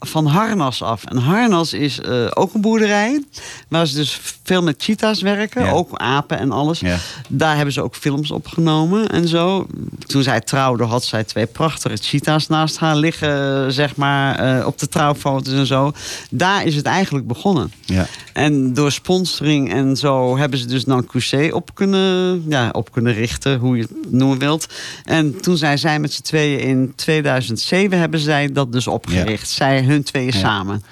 [0.00, 1.04] van Harnas af.
[1.04, 3.24] En Harnas is eh, ook een boerderij
[3.68, 5.64] waar ze dus veel met cheetahs werken.
[5.64, 5.70] Ja.
[5.70, 6.80] Ook apen en alles.
[6.80, 6.96] Ja.
[7.28, 9.66] Daar hebben ze ook films opgenomen en zo.
[10.06, 14.78] Toen zij trouwde had zij twee prachtige cheetahs naast haar liggen, zeg maar, eh, op
[14.78, 15.92] de trouwfoto's en zo.
[16.30, 17.72] Daar is het eigenlijk begonnen.
[17.84, 18.06] Ja.
[18.32, 23.12] En door sponsoring en zo hebben ze dus dan Couché op kunnen, ja, op kunnen
[23.12, 24.66] richten, hoe je het noemen wilt.
[25.04, 29.48] En toen zijn zij met z'n tweeën in 2007 hebben zij dat dus opgericht.
[29.48, 30.82] Zij, hun tweeën samen.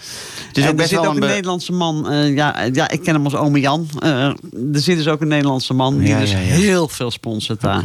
[0.58, 2.10] Ook er best zit wel ook een Nederlandse man.
[2.10, 3.88] eh, ja, ja, ik ken hem als ome Jan.
[3.98, 4.36] Eh, er
[4.72, 7.84] zit dus ook een Nederlandse man die Ja, dus heel veel sponsort daar.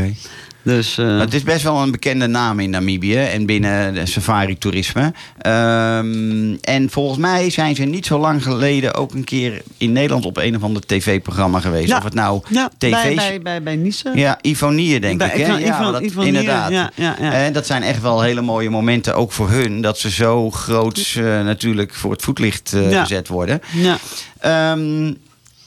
[0.63, 4.05] Dus eh, Maar het is best wel een bekende naam in Namibië en binnen de
[4.05, 5.13] safari-toerisme.
[5.37, 10.25] Ehm, en volgens mij zijn ze niet zo lang geleden ook een keer in Nederland
[10.25, 11.87] op een of ander tv-programma geweest.
[11.87, 11.97] Ja.
[11.97, 12.91] Of het nou ja, tv's...
[12.91, 14.11] bij, bij, bij, bij Nice.
[14.13, 15.45] Ja, Ivonie denk Bij- ik.
[15.45, 15.57] Hè?
[15.57, 16.71] Ja, dat- inderdaad.
[16.71, 17.45] ja, ja, ja.
[17.45, 19.81] Eh, dat zijn echt wel hele mooie momenten, ook voor hun.
[19.81, 23.61] Dat ze zo groots eh, natuurlijk voor het voetlicht gezet worden.
[23.73, 23.97] Ja.
[24.39, 25.13] Ehm,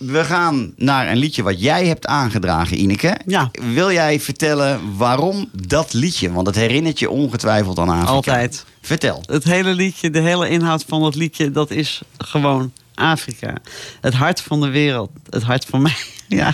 [0.06, 3.16] we gaan naar een liedje wat jij hebt aangedragen, Ineke.
[3.26, 3.50] Ja.
[3.72, 6.32] Wil jij vertellen waarom dat liedje?
[6.32, 8.12] Want het herinnert je ongetwijfeld aan Afrika.
[8.12, 8.64] Altijd.
[8.80, 9.22] Vertel.
[9.26, 13.54] Het hele liedje, de hele inhoud van het liedje, dat is gewoon Afrika.
[14.00, 15.10] Het hart van de wereld.
[15.30, 15.96] Het hart van mij.
[16.28, 16.48] Ja,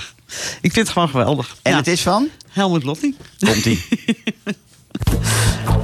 [0.61, 1.57] ik vind het gewoon geweldig.
[1.63, 1.77] En ja.
[1.77, 2.29] het is van?
[2.49, 3.17] Helmut Lotti.
[3.39, 3.85] Komt-ie.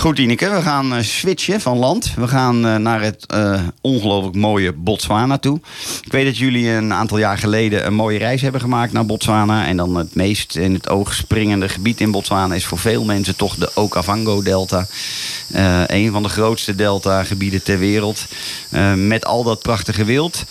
[0.00, 2.14] Goed, Ineke, we gaan eh, switchen van land.
[2.16, 5.60] We gaan eh, naar het eh, ongelooflijk mooie Botswana toe.
[6.04, 9.66] Ik weet dat jullie een aantal jaar geleden een mooie reis hebben gemaakt naar Botswana.
[9.66, 13.36] En dan het meest in het oog springende gebied in Botswana is voor veel mensen
[13.36, 14.86] toch de Okavango-delta.
[15.52, 18.26] Eh, een van de grootste delta-gebieden ter wereld.
[18.96, 20.44] Met al dat prachtige wild.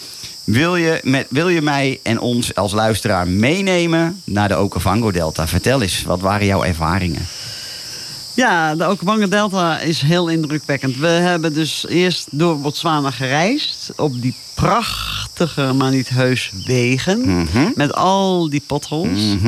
[0.44, 5.48] Wil je, met, wil je mij en ons als luisteraar meenemen naar de Okavango-delta?
[5.48, 7.28] Vertel eens, wat waren jouw ervaringen?
[8.40, 10.98] Ja, de Okavango Delta is heel indrukwekkend.
[10.98, 13.92] We hebben dus eerst door Botswana gereisd.
[13.96, 17.20] Op die prachtige, maar niet heus wegen.
[17.20, 17.72] Mhm.
[17.76, 19.20] Met al die potholes.
[19.20, 19.48] Mhm.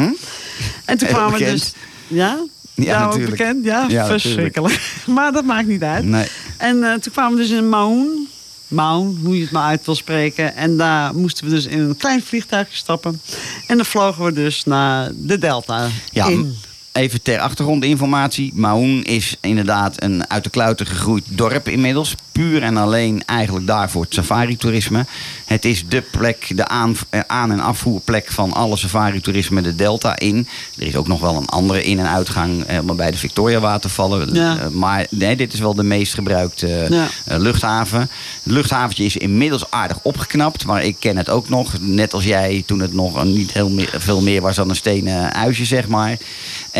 [0.85, 1.73] En toen Heel kwamen we dus...
[2.07, 2.39] Ja?
[2.73, 3.37] Ja, ook natuurlijk.
[3.37, 3.65] bekend?
[3.65, 4.93] Ja, Ja, verschrikkelijk.
[5.15, 6.05] maar dat maakt niet uit.
[6.05, 6.27] Nee.
[6.57, 8.27] En eh, toen kwamen we dus in Maun.
[8.67, 10.55] Maun, hoe je het maar uit wil spreken.
[10.55, 13.21] En daar moesten we dus in een klein vliegtuigje stappen.
[13.67, 16.55] En dan vlogen we dus naar de Delta Ja, in.
[16.93, 18.51] Even ter achtergrondinformatie.
[18.55, 22.15] Maun is inderdaad een uit de kluiten gegroeid dorp inmiddels.
[22.31, 25.05] Puur en alleen eigenlijk daarvoor het safari-toerisme.
[25.45, 30.19] Het is de plek, de aan, eh, aan- en afvoerplek van alle safari-toerisme de Delta
[30.19, 30.47] in.
[30.77, 34.33] Er is ook nog wel een andere in- en uitgang eh, maar bij de Victoria-watervallen.
[34.33, 34.57] Ja.
[34.59, 37.07] Eh, maar nee, dit is wel de meest gebruikte Ja.
[37.25, 37.99] eh, luchthaven.
[37.99, 38.09] Het
[38.53, 40.65] luchthaventje is inmiddels aardig opgeknapt.
[40.65, 41.73] Maar ik ken het ook nog.
[41.79, 45.33] Net als jij toen het nog niet heel meer, veel meer was dan een stenen
[45.35, 46.17] huisje, zeg maar.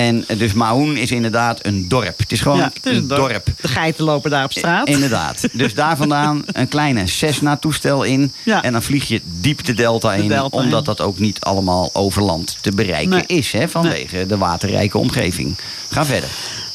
[0.01, 2.17] En dus Maun is inderdaad een dorp.
[2.17, 3.45] Het is gewoon Ja, het is een dorp.
[3.61, 4.87] De geiten lopen daar op straat.
[4.87, 5.47] Inderdaad.
[5.51, 8.31] Dus daar vandaan een kleine Cessna-toestel in.
[8.43, 8.63] Ja.
[8.63, 10.27] En dan vlieg je diep de delta De in.
[10.29, 10.85] delta omdat in.
[10.85, 13.23] dat ook niet allemaal over land te bereiken Nee.
[13.27, 13.51] is.
[13.51, 15.55] Hè, vanwege de waterrijke omgeving.
[15.89, 16.29] Ga verder.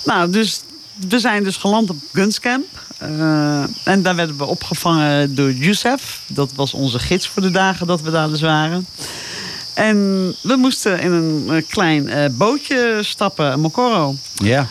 [0.05, 0.61] Nou, dus
[1.09, 2.64] we zijn dus geland op Gunscamp.
[2.99, 6.20] Eh, en daar werden we opgevangen door Youssef.
[6.27, 8.87] Dat was onze gids voor de dagen dat we daar dus waren.
[9.77, 14.14] En we moesten in een eh, klein eh, bootje stappen, Mokoro.
[14.35, 14.66] Ja.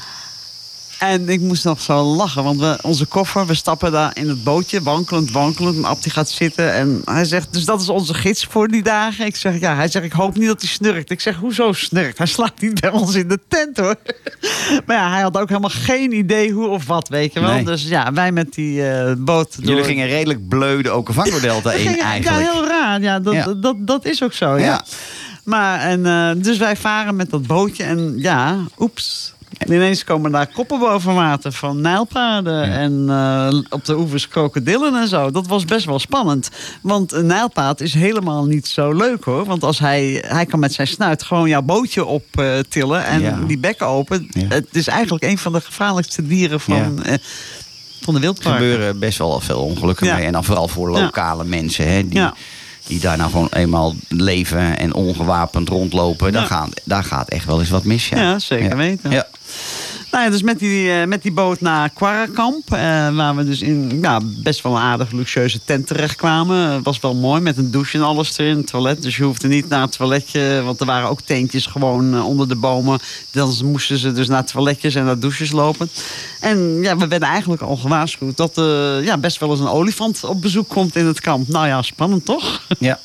[1.00, 4.44] En ik moest nog zo lachen, want we, onze koffer, we stappen daar in het
[4.44, 5.76] bootje, wankelend, wankelend.
[5.76, 9.26] En Abdi gaat zitten en hij zegt, dus dat is onze gids voor die dagen.
[9.26, 11.12] Ik zeg, ja, hij zegt, ik hoop niet dat hij snurkt.
[11.12, 12.18] Ik zeg, hoezo snurkt?
[12.18, 13.96] Hij slaapt niet bij ons in de tent, hoor.
[14.86, 17.54] maar ja, hij had ook helemaal geen idee hoe of wat, weet je wel.
[17.54, 17.64] Nee.
[17.64, 19.66] Dus ja, wij met die eh, boot door...
[19.66, 22.46] Jullie gingen redelijk bleu de Okavango-delta We in eigenlijk.
[22.46, 23.02] Ja, heel raar.
[23.02, 23.54] Ja, dat, Ja.
[23.54, 24.66] Dat, dat is ook zo, ja.
[24.66, 24.84] Ja.
[25.44, 29.34] Maar, en, eh, dus wij varen met dat bootje en ja, oeps.
[29.68, 32.64] Ineens komen daar koppen boven water van nijlpaarden.
[32.72, 35.32] En eh, op de oevers krokodillen en zo.
[35.32, 36.50] Dat was best wel spannend.
[36.82, 39.46] Want een nijlpaard is helemaal niet zo leuk hoor.
[39.46, 43.06] Want als hij, hij kan met zijn snuit gewoon jouw bootje optillen.
[43.06, 43.40] en Ja.
[43.48, 44.28] die bek open.
[44.30, 44.46] Ja.
[44.50, 47.14] Het is eigenlijk een van de gevaarlijkste dieren van, eh,
[48.02, 48.62] van de Er wildparken.
[48.62, 50.26] gebeuren best wel veel ongelukken mee.
[50.26, 51.88] En dan vooral voor lokale mensen.
[51.92, 52.34] Hè, die, Ja.
[52.88, 56.34] Die daar nou gewoon eenmaal leven en ongewapend rondlopen.
[56.46, 58.10] Gaan, daar gaat echt wel eens wat mis.
[58.10, 59.12] Ja, Ja, zeker weten.
[59.12, 59.28] Ja.
[60.16, 62.80] Nou ja, dus met die, eh, met die boot naar Quarrakamp, eh,
[63.16, 66.72] waar we dus in ja, best wel een aardig luxueuze tent terechtkwamen.
[66.72, 69.02] Het was wel mooi met een douche en alles erin, een toilet.
[69.02, 72.48] Dus je hoefde niet naar het toiletje, want er waren ook tentjes gewoon eh, onder
[72.48, 73.00] de bomen.
[73.32, 75.90] Dan moesten ze dus naar toiletjes en naar douches lopen.
[76.40, 80.24] En ja, we werden eigenlijk al gewaarschuwd dat er ja, best wel eens een olifant
[80.24, 81.48] op bezoek komt in het kamp.
[81.48, 82.62] Nou ja, spannend toch?
[82.80, 83.00] Ja.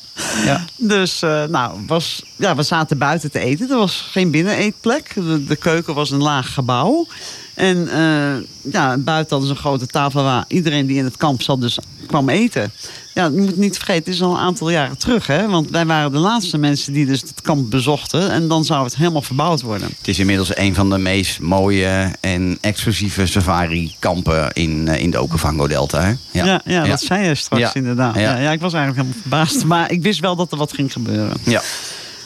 [0.45, 0.65] Ja.
[0.77, 3.69] Dus eh, nou, was, ja, we zaten buiten te eten.
[3.69, 5.13] Er was geen binneneetplek.
[5.13, 7.07] De, de keuken was een laag gebouw.
[7.53, 11.41] En eh, ja, buiten hadden ze een grote tafel waar iedereen die in het kamp
[11.41, 11.77] zat dus
[12.07, 12.71] kwam eten.
[13.13, 15.27] Ja, je moet niet vergeten, het is al een aantal jaren terug.
[15.27, 15.47] Hè?
[15.49, 18.31] Want wij waren de laatste mensen die dus het kamp bezochten.
[18.31, 19.87] En dan zou het helemaal verbouwd worden.
[19.97, 25.21] Het is inmiddels een van de meest mooie en exclusieve safari-kampen in, eh, in de
[25.21, 26.01] Okavango-delta.
[26.01, 26.13] hè?
[26.43, 27.73] Ja, ja, dat zei je straks Ja.
[27.73, 28.15] inderdaad.
[28.15, 28.21] Ja.
[28.21, 28.37] Ja.
[28.37, 29.65] Ja, ik was eigenlijk helemaal verbaasd.
[29.65, 31.37] Maar ik wist wel dat er wat ging gebeuren.
[31.43, 31.61] Ja.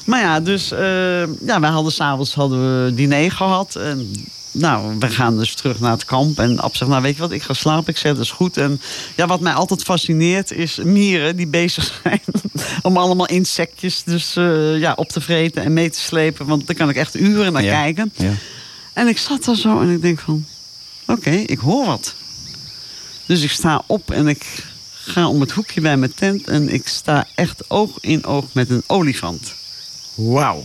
[0.05, 0.79] Maar ja, dus eh,
[1.45, 3.75] ja, wij hadden s'avonds hadden we diner gehad.
[3.75, 4.11] En
[4.55, 6.39] nou, we gaan dus terug naar het kamp.
[6.39, 7.87] En Ab zegt, nou weet je wat, ik ga slapen.
[7.93, 8.57] Ik zeg, dat is goed.
[8.57, 8.81] En
[9.15, 12.21] ja, wat mij altijd fascineert is mieren die bezig zijn
[12.81, 16.45] om allemaal insectjes dus, eh, ja, op te vreten en mee te slepen.
[16.45, 17.81] Want daar kan ik echt uren naar Ja.
[17.81, 18.13] kijken.
[18.15, 18.33] Ja.
[18.93, 20.45] En ik zat daar zo en ik denk van,
[21.07, 22.13] oké, ik hoor wat.
[23.25, 24.45] Dus ik sta op en ik
[24.93, 28.69] ga om het hoekje bij mijn tent en ik sta echt oog in oog met
[28.69, 29.53] een olifant.
[30.15, 30.63] Wauw.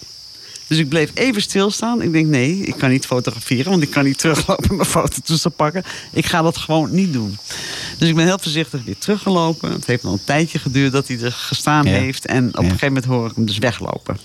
[0.70, 2.02] Dus ik bleef even stilstaan.
[2.02, 5.50] Ik denk, nee, ik kan niet fotograferen, want ik kan niet teruglopen en mijn fototoestel
[5.50, 5.82] pakken.
[6.12, 7.38] Ik ga dat gewoon niet doen.
[7.98, 9.72] Dus ik ben heel voorzichtig weer teruggelopen.
[9.72, 11.90] Het heeft nog een tijdje geduurd dat hij er gestaan Ja.
[11.90, 12.26] heeft.
[12.26, 14.18] En op een gegeven moment hoor ik hem dus weglopen.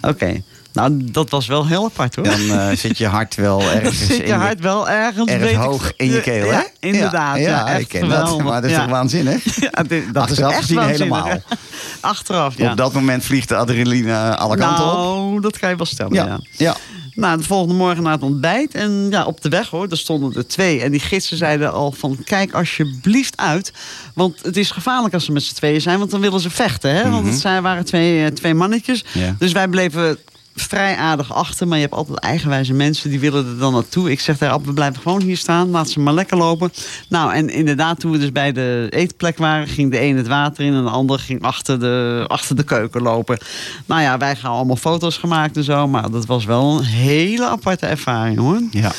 [0.00, 0.42] Oké,
[0.72, 2.24] nou dat was wel heel apart hoor.
[2.24, 5.50] Dan eh, zit je hart wel Dan ergens zit in je hart wel ergens, ergens
[5.50, 6.50] ik- hoog in je keel, hè?
[6.58, 7.38] Ja, inderdaad.
[7.38, 8.42] Ja, ik ken dat.
[8.42, 9.44] Maar dat is toch waanzinnig?
[9.70, 11.28] Ja, dit- dat Achteraf is echt gezien helemaal.
[12.00, 12.70] Achteraf, ja.
[12.70, 14.92] Op dat moment vliegt de adrenaline alle kanten op.
[14.92, 16.40] nou, dat kan je wel stellen, ja.
[16.56, 16.76] Ja.
[17.14, 18.74] Nou, de volgende morgen na het ontbijt.
[18.74, 20.80] En ja, op de weg hoor, daar stonden er twee.
[20.82, 23.72] En die gidsen zeiden al van, kijk alsjeblieft uit.
[24.14, 25.98] Want het is gevaarlijk als ze met z'n tweeën zijn.
[25.98, 27.10] Want dan willen ze vechten, hè.
[27.10, 29.04] Want het zijn, waren twee, eh, twee mannetjes.
[29.38, 30.18] Dus wij bleven
[30.62, 31.68] vrij aardig achter.
[31.68, 34.10] Maar je hebt altijd eigenwijze mensen, die willen er dan naartoe.
[34.10, 35.70] Ik zeg daar, "Ab, we blijven gewoon hier staan.
[35.70, 36.72] Laat ze maar lekker lopen.
[37.08, 39.68] Nou, en inderdaad, toen we dus bij de eetplek waren...
[39.68, 43.02] ging de een het water in en de ander ging achter de, achter de keuken
[43.02, 43.38] lopen.
[43.86, 45.88] Nou ja, wij gaan allemaal foto's gemaakt en zo.
[45.88, 48.60] Maar dat was wel een hele aparte ervaring, hoor.
[48.70, 48.92] Ja.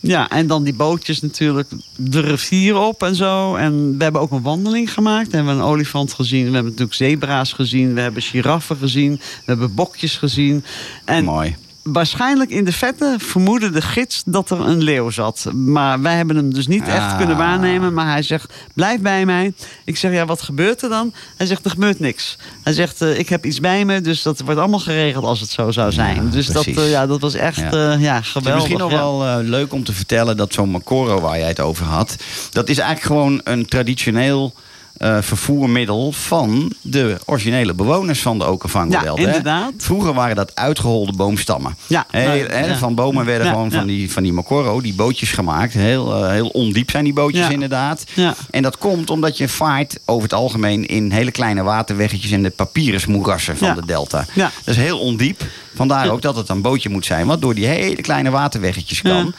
[0.00, 3.54] Ja, en dan die bootjes natuurlijk de rivier op en zo.
[3.54, 5.30] En we hebben ook een wandeling gemaakt.
[5.30, 6.46] We hebben een olifant gezien.
[6.46, 7.94] We hebben natuurlijk zebra's gezien.
[7.94, 9.16] We hebben giraffen gezien.
[9.16, 10.64] We hebben bokjes gezien.
[11.04, 11.56] En Mooi.
[11.92, 15.46] Waarschijnlijk in de vette vermoedde de gids dat er een leeuw zat.
[15.54, 17.16] Maar wij hebben hem dus niet echt Ah.
[17.16, 17.94] kunnen waarnemen.
[17.94, 19.52] Maar hij zegt, blijf bij mij.
[19.84, 21.12] Ik zeg, ja, wat gebeurt er dan?
[21.36, 22.38] Hij zegt, er gebeurt niks.
[22.62, 24.00] Hij zegt, eh, ik heb iets bij me.
[24.00, 26.24] Dus dat wordt allemaal geregeld als het zo zou zijn.
[26.24, 27.70] Ja, dus dat, eh, ja, dat was echt Ja.
[27.72, 27.92] ja.
[27.98, 28.54] ja, Het is geweldig.
[28.54, 31.86] misschien nog wel eh, leuk om te vertellen dat zo'n Macoro waar jij het over
[31.86, 32.16] had,
[32.50, 34.54] dat is eigenlijk gewoon een traditioneel
[34.98, 39.06] eh, vervoermiddel van de originele bewoners van de Okavango-delta.
[39.06, 39.26] Ja, hè.
[39.26, 39.72] inderdaad.
[39.78, 41.76] Vroeger waren dat uitgeholde boomstammen.
[41.86, 42.76] Ja, Heel- nou, hè, ja.
[42.76, 45.72] Van bomen werden Ja, gewoon van, die, van die Macoro, die bootjes gemaakt.
[45.72, 48.04] Heel, eh, heel ondiep zijn die bootjes inderdaad.
[48.14, 48.34] Ja.
[48.50, 52.50] En dat komt omdat je vaart over het algemeen in hele kleine waterweggetjes en de
[52.50, 54.24] papyrusmoerassen van de delta.
[54.32, 54.50] Ja.
[54.64, 55.42] Dat is heel ondiep.
[55.74, 59.34] Vandaar ook dat het een bootje moet zijn, wat door die hele kleine waterweggetjes kan.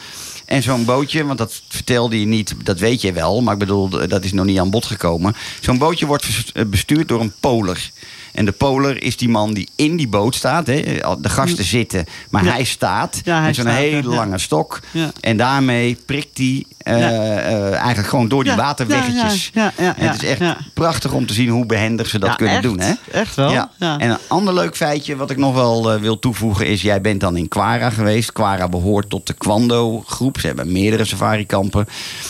[0.48, 3.88] En zo'n bootje, want dat vertelde je niet, dat weet je wel, maar ik bedoel,
[3.88, 5.36] dat is nog niet aan bod gekomen.
[5.60, 7.90] Zo'n bootje wordt bestuurd door een poler.
[8.38, 10.66] En de poler is die man die in die boot staat.
[10.66, 10.82] Hè.
[11.20, 12.50] De gasten zitten, maar Ja.
[12.52, 14.80] hij staat Ja, hij met zo'n hele lange stok.
[15.20, 19.50] En daarmee prikt hij eh, eh, eigenlijk gewoon door die waterweggetjes.
[19.76, 22.80] het is echt prachtig om te zien hoe behendig ze dat kunnen echt, doen.
[22.80, 22.92] Hè?
[23.12, 23.50] Echt wel.
[23.50, 23.70] Ja.
[23.78, 26.82] En een ander leuk feitje wat ik nog wel eh, wil toevoegen is...
[26.82, 28.32] jij bent dan in Kwara geweest.
[28.32, 30.40] Kwara behoort tot de Kwando-groep.
[30.40, 31.86] Ze hebben meerdere safari-kampen.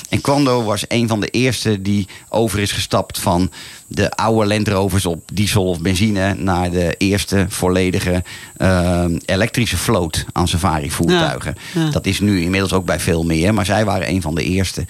[0.09, 3.19] En Kwando was een van de eerste die over is gestapt...
[3.19, 3.51] van
[3.89, 6.35] de oude Land Rovers op diesel of benzine...
[6.35, 8.23] naar de eerste volledige
[8.57, 11.55] eh, elektrische vloot aan safari-voertuigen.
[11.75, 11.91] Ja, ja.
[11.91, 13.55] Dat is nu inmiddels ook bij veel meer.
[13.55, 14.85] Maar zij waren een van de eerste.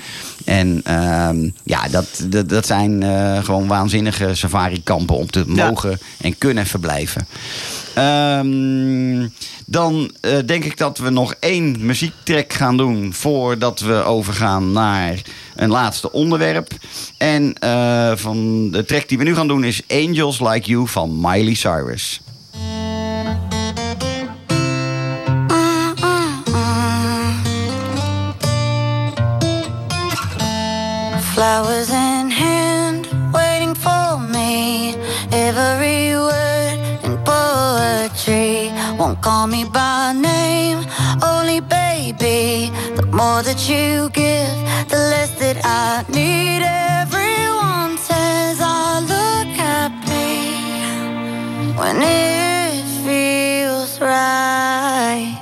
[0.45, 5.17] En ehm, ja, dat, dat, dat zijn eh, gewoon waanzinnige safari-kampen...
[5.17, 5.69] om te Ja.
[5.69, 7.27] mogen en kunnen verblijven.
[7.95, 9.29] Ehm,
[9.67, 13.13] dan eh, denk ik dat we nog één muziektrack gaan doen...
[13.13, 15.23] voordat we overgaan naar
[15.59, 16.73] een laatste onderwerp.
[17.19, 21.21] En eh, van de track die we nu gaan doen is Angels Like You van
[21.21, 22.21] Miley Cyrus.
[31.33, 34.95] Flowers in hand, waiting for me.
[35.31, 40.85] Every word in poetry won't call me by name,
[41.21, 42.71] only baby.
[43.19, 44.59] More that you give,
[44.89, 46.63] the less that I need.
[46.63, 50.55] Everyone says I look happy
[51.77, 55.38] when it feels right.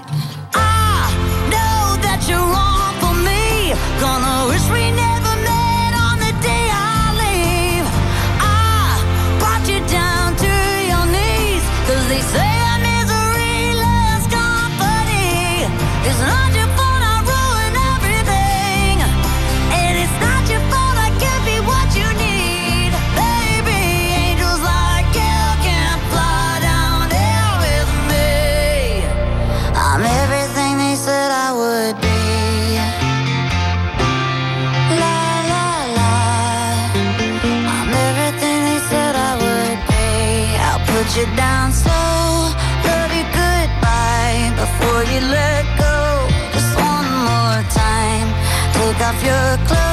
[45.21, 46.29] let go.
[46.53, 48.29] Just one more time.
[48.75, 49.86] Take off your clothes.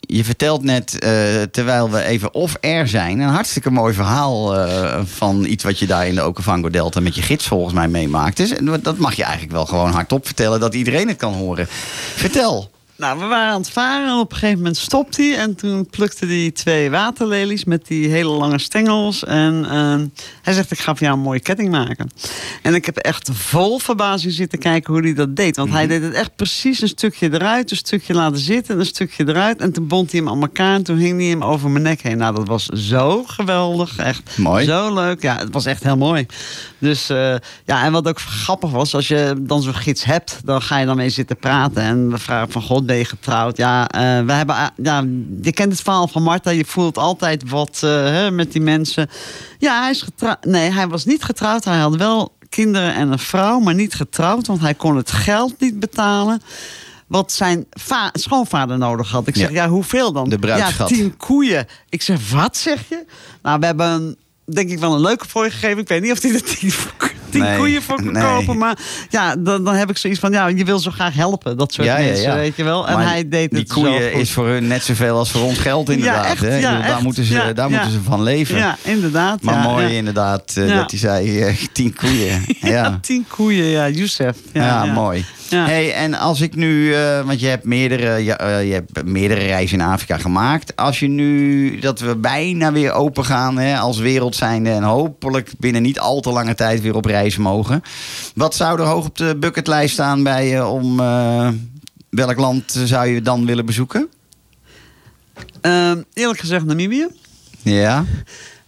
[0.00, 1.10] Je vertelt net, eh,
[1.50, 3.18] terwijl we even off-air zijn...
[3.18, 7.00] een hartstikke mooi verhaal eh, van iets wat je daar in de Okavango Delta...
[7.00, 8.36] met je gids volgens mij meemaakt.
[8.36, 8.52] Dus
[8.82, 10.60] dat mag je eigenlijk wel gewoon hardop vertellen...
[10.60, 11.66] dat iedereen het kan horen.
[12.14, 12.70] Vertel.
[12.96, 15.36] Nou, we waren aan het varen en op een gegeven moment stopt hij.
[15.36, 19.24] En toen plukte hij twee waterlelies met die hele lange stengels.
[19.24, 20.06] En ehm,
[20.42, 22.10] hij zegt, ik ga voor jou een mooie ketting maken.
[22.62, 25.56] En ik heb echt vol verbazing zitten kijken hoe hij dat deed.
[25.56, 29.28] Want hij deed het echt precies een stukje eruit, een stukje laten zitten, een stukje
[29.28, 29.60] eruit.
[29.60, 32.02] En toen bond hij hem aan elkaar en toen hing hij hem over mijn nek
[32.02, 32.18] heen.
[32.18, 33.98] Nou, dat was zo geweldig.
[33.98, 34.64] Echt Mooi.
[34.64, 35.22] zo leuk.
[35.22, 36.26] Ja, het was echt heel mooi.
[36.78, 37.34] Dus eh,
[37.64, 40.86] ja, en wat ook grappig was, als je dan zo'n gids hebt, dan ga je
[40.86, 41.82] dan mee zitten praten.
[41.82, 43.56] En we vragen van God, getrouwd?
[43.56, 45.04] Ja, eh, we hebben, eh, ja,
[45.42, 49.08] je kent het verhaal van Marta, je voelt altijd wat eh, hè, met die mensen.
[49.58, 50.44] Ja, hij is getrouwd.
[50.44, 51.64] Nee, hij was niet getrouwd.
[51.64, 55.60] Hij had wel kinderen en een vrouw, maar niet getrouwd, want hij kon het geld
[55.60, 56.42] niet betalen.
[57.06, 59.26] Wat zijn va- schoonvader nodig had.
[59.26, 59.62] Ik zeg, Ja.
[59.64, 60.28] ja, hoeveel dan?
[60.28, 60.88] De bruidsschat.
[60.88, 61.66] Ja, tien koeien.
[61.88, 63.04] Ik zeg, wat zeg je?
[63.42, 64.16] Nou, we hebben een,
[64.54, 65.78] denk ik wel een leuke voor je gegeven.
[65.78, 66.72] Ik weet niet of hij er tien,
[67.34, 68.22] tien Nee, koeien voor nee.
[68.22, 68.58] kopen.
[68.58, 68.78] Maar
[69.10, 71.56] ja, dan, dan heb ik zoiets van, ja, je wil zo graag helpen.
[71.56, 72.34] Dat soort Ja, mensen, ja.
[72.34, 72.88] weet je wel.
[72.88, 74.20] En Maar hij deed die het zo koeien goed.
[74.20, 76.24] is voor hun net zoveel als voor ons geld inderdaad.
[76.26, 76.60] echt, hè?
[76.60, 78.56] Bedoel, daar moeten ze, daar moeten ze van leven.
[78.56, 79.42] Ja, inderdaad.
[79.42, 79.90] Maar ja, mooi ja.
[79.92, 82.42] inderdaad eh, dat hij zei eh, tien koeien.
[82.60, 84.36] Ja, tien koeien, ja, Youssef.
[84.52, 85.24] Ja, mooi.
[85.48, 89.84] Hey, en als ik nu, eh, want je hebt, meerdere, je hebt meerdere reizen in
[89.84, 90.76] Afrika gemaakt.
[90.76, 95.50] Als je nu, dat we bijna weer open gaan hè, als wereld zijnde en hopelijk
[95.58, 97.82] binnen niet al te lange tijd weer op reis mogen.
[98.34, 101.48] Wat zou er hoog op de bucketlijst staan bij je om, eh,
[102.10, 104.08] welk land zou je dan willen bezoeken?
[105.60, 107.06] Ehm, eerlijk gezegd Namibië.
[107.62, 108.04] Ja,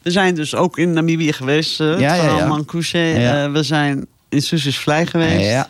[0.02, 1.80] We zijn dus ook in Namibië geweest.
[1.80, 2.46] eh Ja, ja, ja.
[2.46, 2.98] Mankushe.
[2.98, 3.44] Ja.
[3.44, 5.44] Eh, we zijn in Suzus Vlei geweest.
[5.50, 5.68] ja.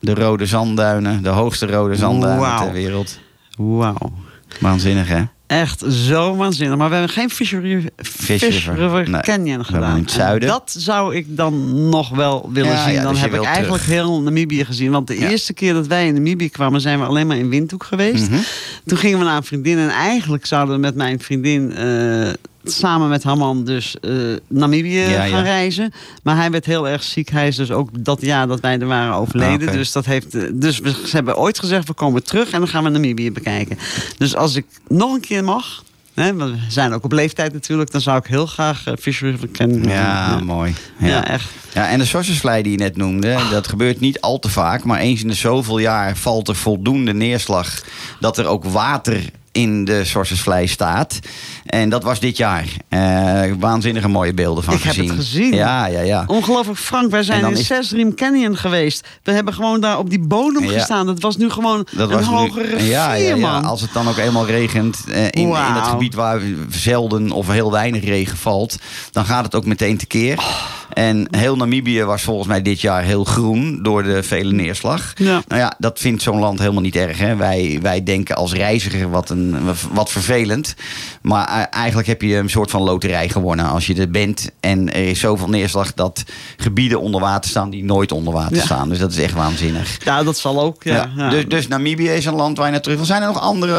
[0.00, 3.18] De rode zandduinen, de hoogste rode zandduinen ter wereld.
[3.56, 4.12] Wauw.
[4.60, 5.22] Waanzinnig hè?
[5.46, 6.76] Echt zo waanzinnig.
[6.76, 8.74] Maar we hebben geen Fish River, Fish Fish River.
[8.74, 9.20] River Nee.
[9.20, 9.98] Canyon gedaan.
[10.00, 10.48] het zuiden.
[10.48, 12.92] Dat zou ik dan nog wel willen Ja, zien.
[12.94, 13.96] ja, dan dus heb ik eigenlijk terug.
[13.96, 14.90] heel Namibië gezien.
[14.90, 15.28] Want de Ja.
[15.28, 18.30] eerste keer dat wij in Namibië kwamen, zijn we alleen maar in Windhoek geweest.
[18.30, 18.40] Mhm.
[18.86, 19.78] Toen gingen we naar een vriendin.
[19.78, 22.28] En eigenlijk zouden we met mijn vriendin eh,
[22.72, 24.12] samen met haar man dus eh,
[24.48, 25.26] Namibië Ja, ja.
[25.26, 25.92] gaan reizen.
[26.22, 27.28] Maar hij werd heel erg ziek.
[27.28, 29.68] Hij is dus ook dat jaar dat wij er waren overleden.
[29.68, 29.74] Ah.
[29.74, 32.68] Dus, dat heeft, eh, dus we, ze hebben ooit gezegd, we komen terug en dan
[32.68, 33.78] gaan we Namibië bekijken.
[34.18, 35.84] Dus als ik nog een keer mag...
[36.14, 37.90] We zijn ook op leeftijd natuurlijk.
[37.90, 39.88] Dan zou ik heel graag uh, Fish River kennen.
[39.88, 40.74] Ja, mooi.
[40.98, 41.26] Ja, Ja.
[41.28, 41.50] echt.
[41.74, 44.84] Ja, en de sourcesvlei die je net noemde, dat gebeurt niet al te vaak.
[44.84, 47.82] Maar eens in de zoveel jaar valt er voldoende neerslag
[48.20, 49.22] dat er ook water
[49.56, 51.18] in de sourcesvlei staat.
[51.66, 52.64] En dat was dit jaar.
[52.88, 55.08] Eh, waanzinnige mooie beelden van Ik heb gezien.
[55.08, 55.54] het gezien.
[55.54, 56.24] Ja, ja, ja.
[56.26, 59.06] Ongelooflijk Frank, wij zijn in is- Sesrim Canyon geweest.
[59.22, 60.72] We hebben gewoon daar op die bodem Ja.
[60.72, 61.06] gestaan.
[61.06, 63.58] Dat was nu gewoon Dat een was nu- hoge rivier, ja, ja, ja.
[63.60, 65.74] Als het dan ook eenmaal regent eh, in, in Wauw.
[65.74, 66.40] dat gebied waar
[66.70, 68.76] zelden of heel weinig regen valt,
[69.10, 70.44] dan gaat het ook meteen tekeer.
[70.92, 75.12] En heel Namibië was volgens mij dit jaar heel groen door de vele neerslag.
[75.14, 75.42] Ja.
[75.48, 77.18] Nou ja, dat vindt zo'n land helemaal niet erg.
[77.18, 77.36] Hè?
[77.36, 79.56] Wij, wij denken als reiziger wat, een,
[79.92, 80.74] wat vervelend.
[81.22, 84.50] Maar eigenlijk heb je een soort van loterij gewonnen als je er bent.
[84.60, 86.24] En er is zoveel neerslag dat
[86.56, 88.62] gebieden onder water staan die nooit onder water Ja.
[88.64, 88.88] staan.
[88.88, 89.98] Dus dat is echt waanzinnig.
[90.04, 90.82] Ja, dat zal ook.
[90.84, 91.30] Ja, Ja, ja.
[91.30, 93.06] Dus, dus Namibië is een land waar je naar terug wil.
[93.06, 93.74] Zijn er nog andere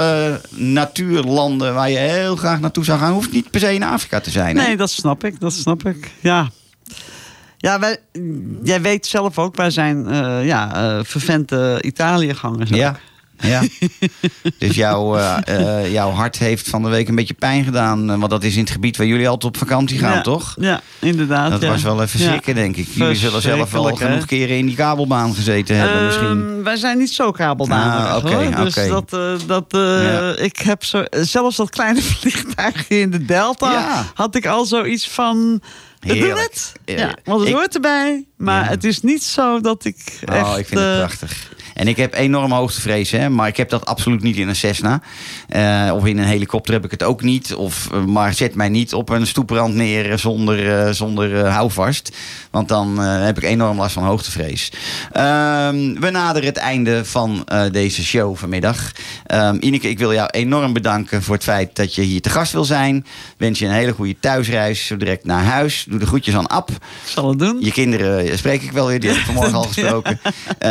[0.52, 3.14] eh, natuurlanden waar je heel graag naartoe zou gaan?
[3.14, 4.58] Hoeft niet per se in Afrika te zijn.
[4.58, 4.66] hè?
[4.68, 5.40] Nee, dat snap ik.
[5.40, 6.12] Dat snap ik.
[6.20, 6.50] Ja.
[7.58, 7.98] Ja, wij,
[8.64, 12.70] jij weet zelf ook, wij zijn eh ja, eh vervente Italië-gangers.
[12.70, 12.96] Ja.
[13.40, 13.62] Ja.
[14.60, 18.20] dus jouw, eh, jouw hart heeft van de week een beetje pijn gedaan.
[18.20, 20.56] Want dat is in het gebied waar jullie altijd op vakantie gaan, Ja, toch?
[20.60, 21.52] Ja, inderdaad.
[21.52, 21.68] Dat ja.
[21.70, 22.28] was wel even Ja.
[22.28, 22.88] schrikken, denk ik.
[22.94, 26.48] Jullie zullen zelf wel genoeg keren in die kabelbaan gezeten hebben, misschien.
[26.48, 28.64] Ehm, wij zijn niet zo kabeldadig Ah, oké.
[28.64, 28.88] Dus oké.
[28.88, 30.36] dat, eh, dat Ja.
[30.36, 35.62] ik heb zo, zelfs dat kleine vliegtuigje in de Delta had ik al zoiets van.
[36.08, 36.54] We doen Heerlijk.
[36.54, 36.72] het.
[36.86, 38.26] Ja, want het ik- hoort erbij.
[38.38, 38.70] Maar Ja.
[38.70, 40.48] het is niet zo dat ik echt...
[40.48, 41.54] Oh, ik vind het eh, prachtig.
[41.78, 45.02] En ik heb enorm hoogtevrees, hè, maar ik heb dat absoluut niet in een Cessna.
[45.48, 47.56] Eh, of in een helikopter heb ik het ook niet.
[47.56, 52.16] Of, eh, maar zet mij niet op een stoeprand neer eh, zonder, zonder houvast.
[52.52, 54.72] Want dan heb ik enorm last van hoogtevrees.
[55.12, 58.92] Ehm, we naderen het einde van deze show vanmiddag.
[59.26, 62.52] Ehm Ineke, ik wil jou enorm bedanken voor het feit dat je hier te gast
[62.52, 63.06] wil zijn.
[63.38, 65.86] Wens je een hele goede thuisreis, zo direct naar huis.
[65.90, 66.70] Doe de groetjes aan Ab.
[67.06, 67.58] Zal het doen.
[67.60, 70.20] Je kinderen spreek ik wel weer, die heb ik vanmorgen al gesproken.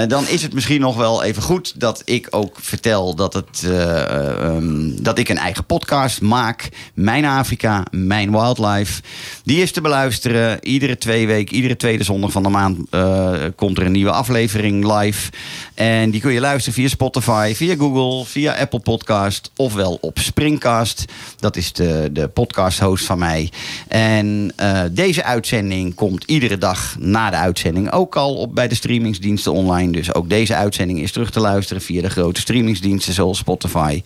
[0.09, 4.03] Dan is het misschien nog wel even goed dat ik ook vertel dat, het, eh,
[4.03, 6.69] eh, ehm, dat ik een eigen podcast maak.
[6.95, 9.03] Mijn Afrika, mijn Wildlife.
[9.45, 10.59] Die is te beluisteren.
[10.67, 14.93] Iedere twee weken, iedere tweede zondag van de maand eh, komt er een nieuwe aflevering
[14.93, 15.31] live.
[15.75, 21.05] En die kun je luisteren via Spotify, via Google, via Apple Podcast ofwel op Springcast.
[21.39, 23.51] Dat is de, de podcast host van mij.
[23.89, 24.53] En
[24.91, 29.93] deze uitzending komt iedere dag na de uitzending ook al op bij de streamingsdiensten online.
[29.93, 34.03] Dus ook deze uitzending is terug te luisteren via de grote streamingsdiensten zoals Spotify.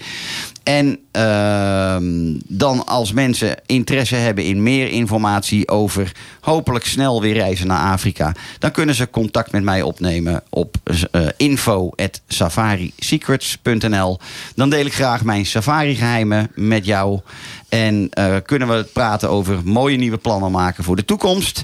[0.62, 7.66] En ehm, dan als mensen interesse hebben in meer informatie over hopelijk snel weer reizen
[7.66, 10.94] naar Afrika, dan kunnen ze contact met mij opnemen op uh,
[11.36, 14.18] info@safarisecrets.nl.
[14.54, 17.20] Dan deel ik graag mijn safari geheimen met jou.
[17.68, 21.62] En eh, kunnen we praten over mooie nieuwe plannen maken voor de toekomst.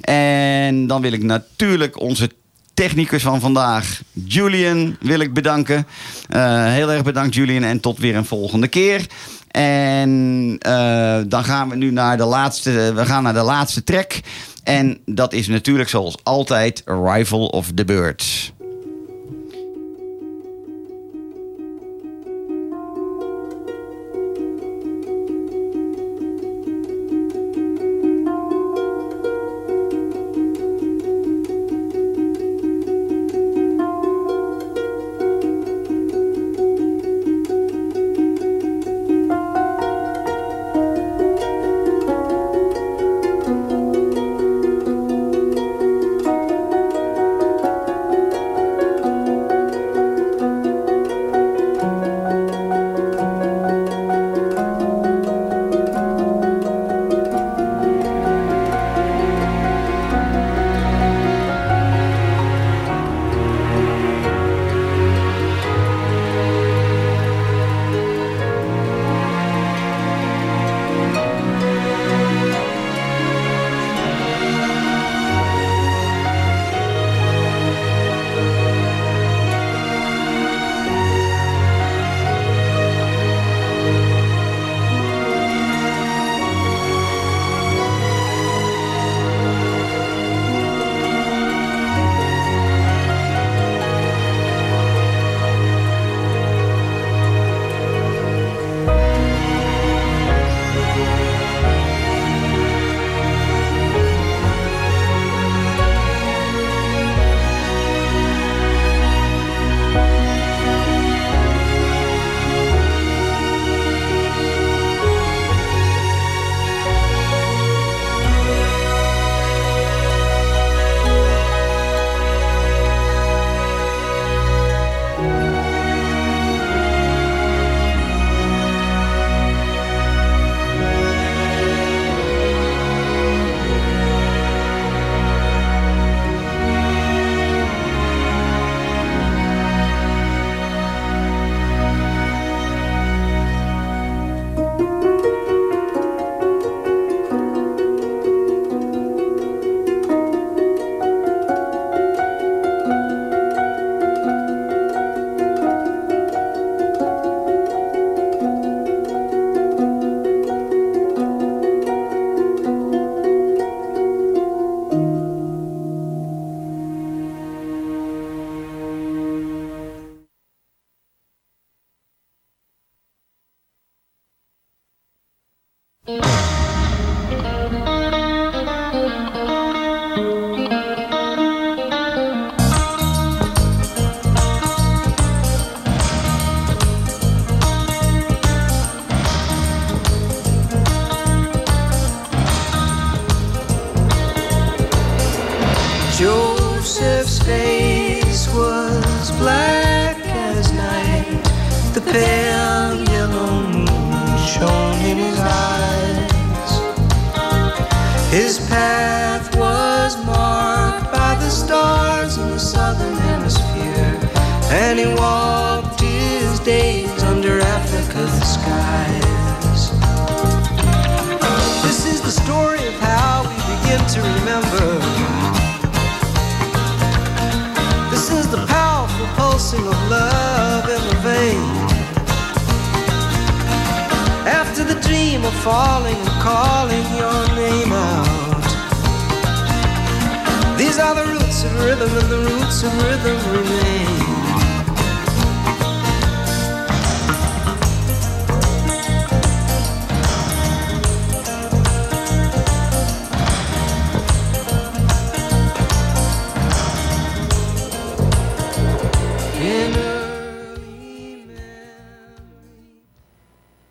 [0.00, 2.30] En dan wil ik natuurlijk onze
[2.76, 5.86] technicus van vandaag, Julian, wil ik bedanken.
[6.28, 7.62] Eh, heel erg bedankt, Julian.
[7.62, 9.06] En tot weer een volgende keer.
[9.50, 12.92] En eh, dan gaan we nu naar de laatste.
[12.94, 14.20] We gaan naar de laatste track.
[14.64, 18.52] En dat is natuurlijk zoals altijd Arrival of the Birds.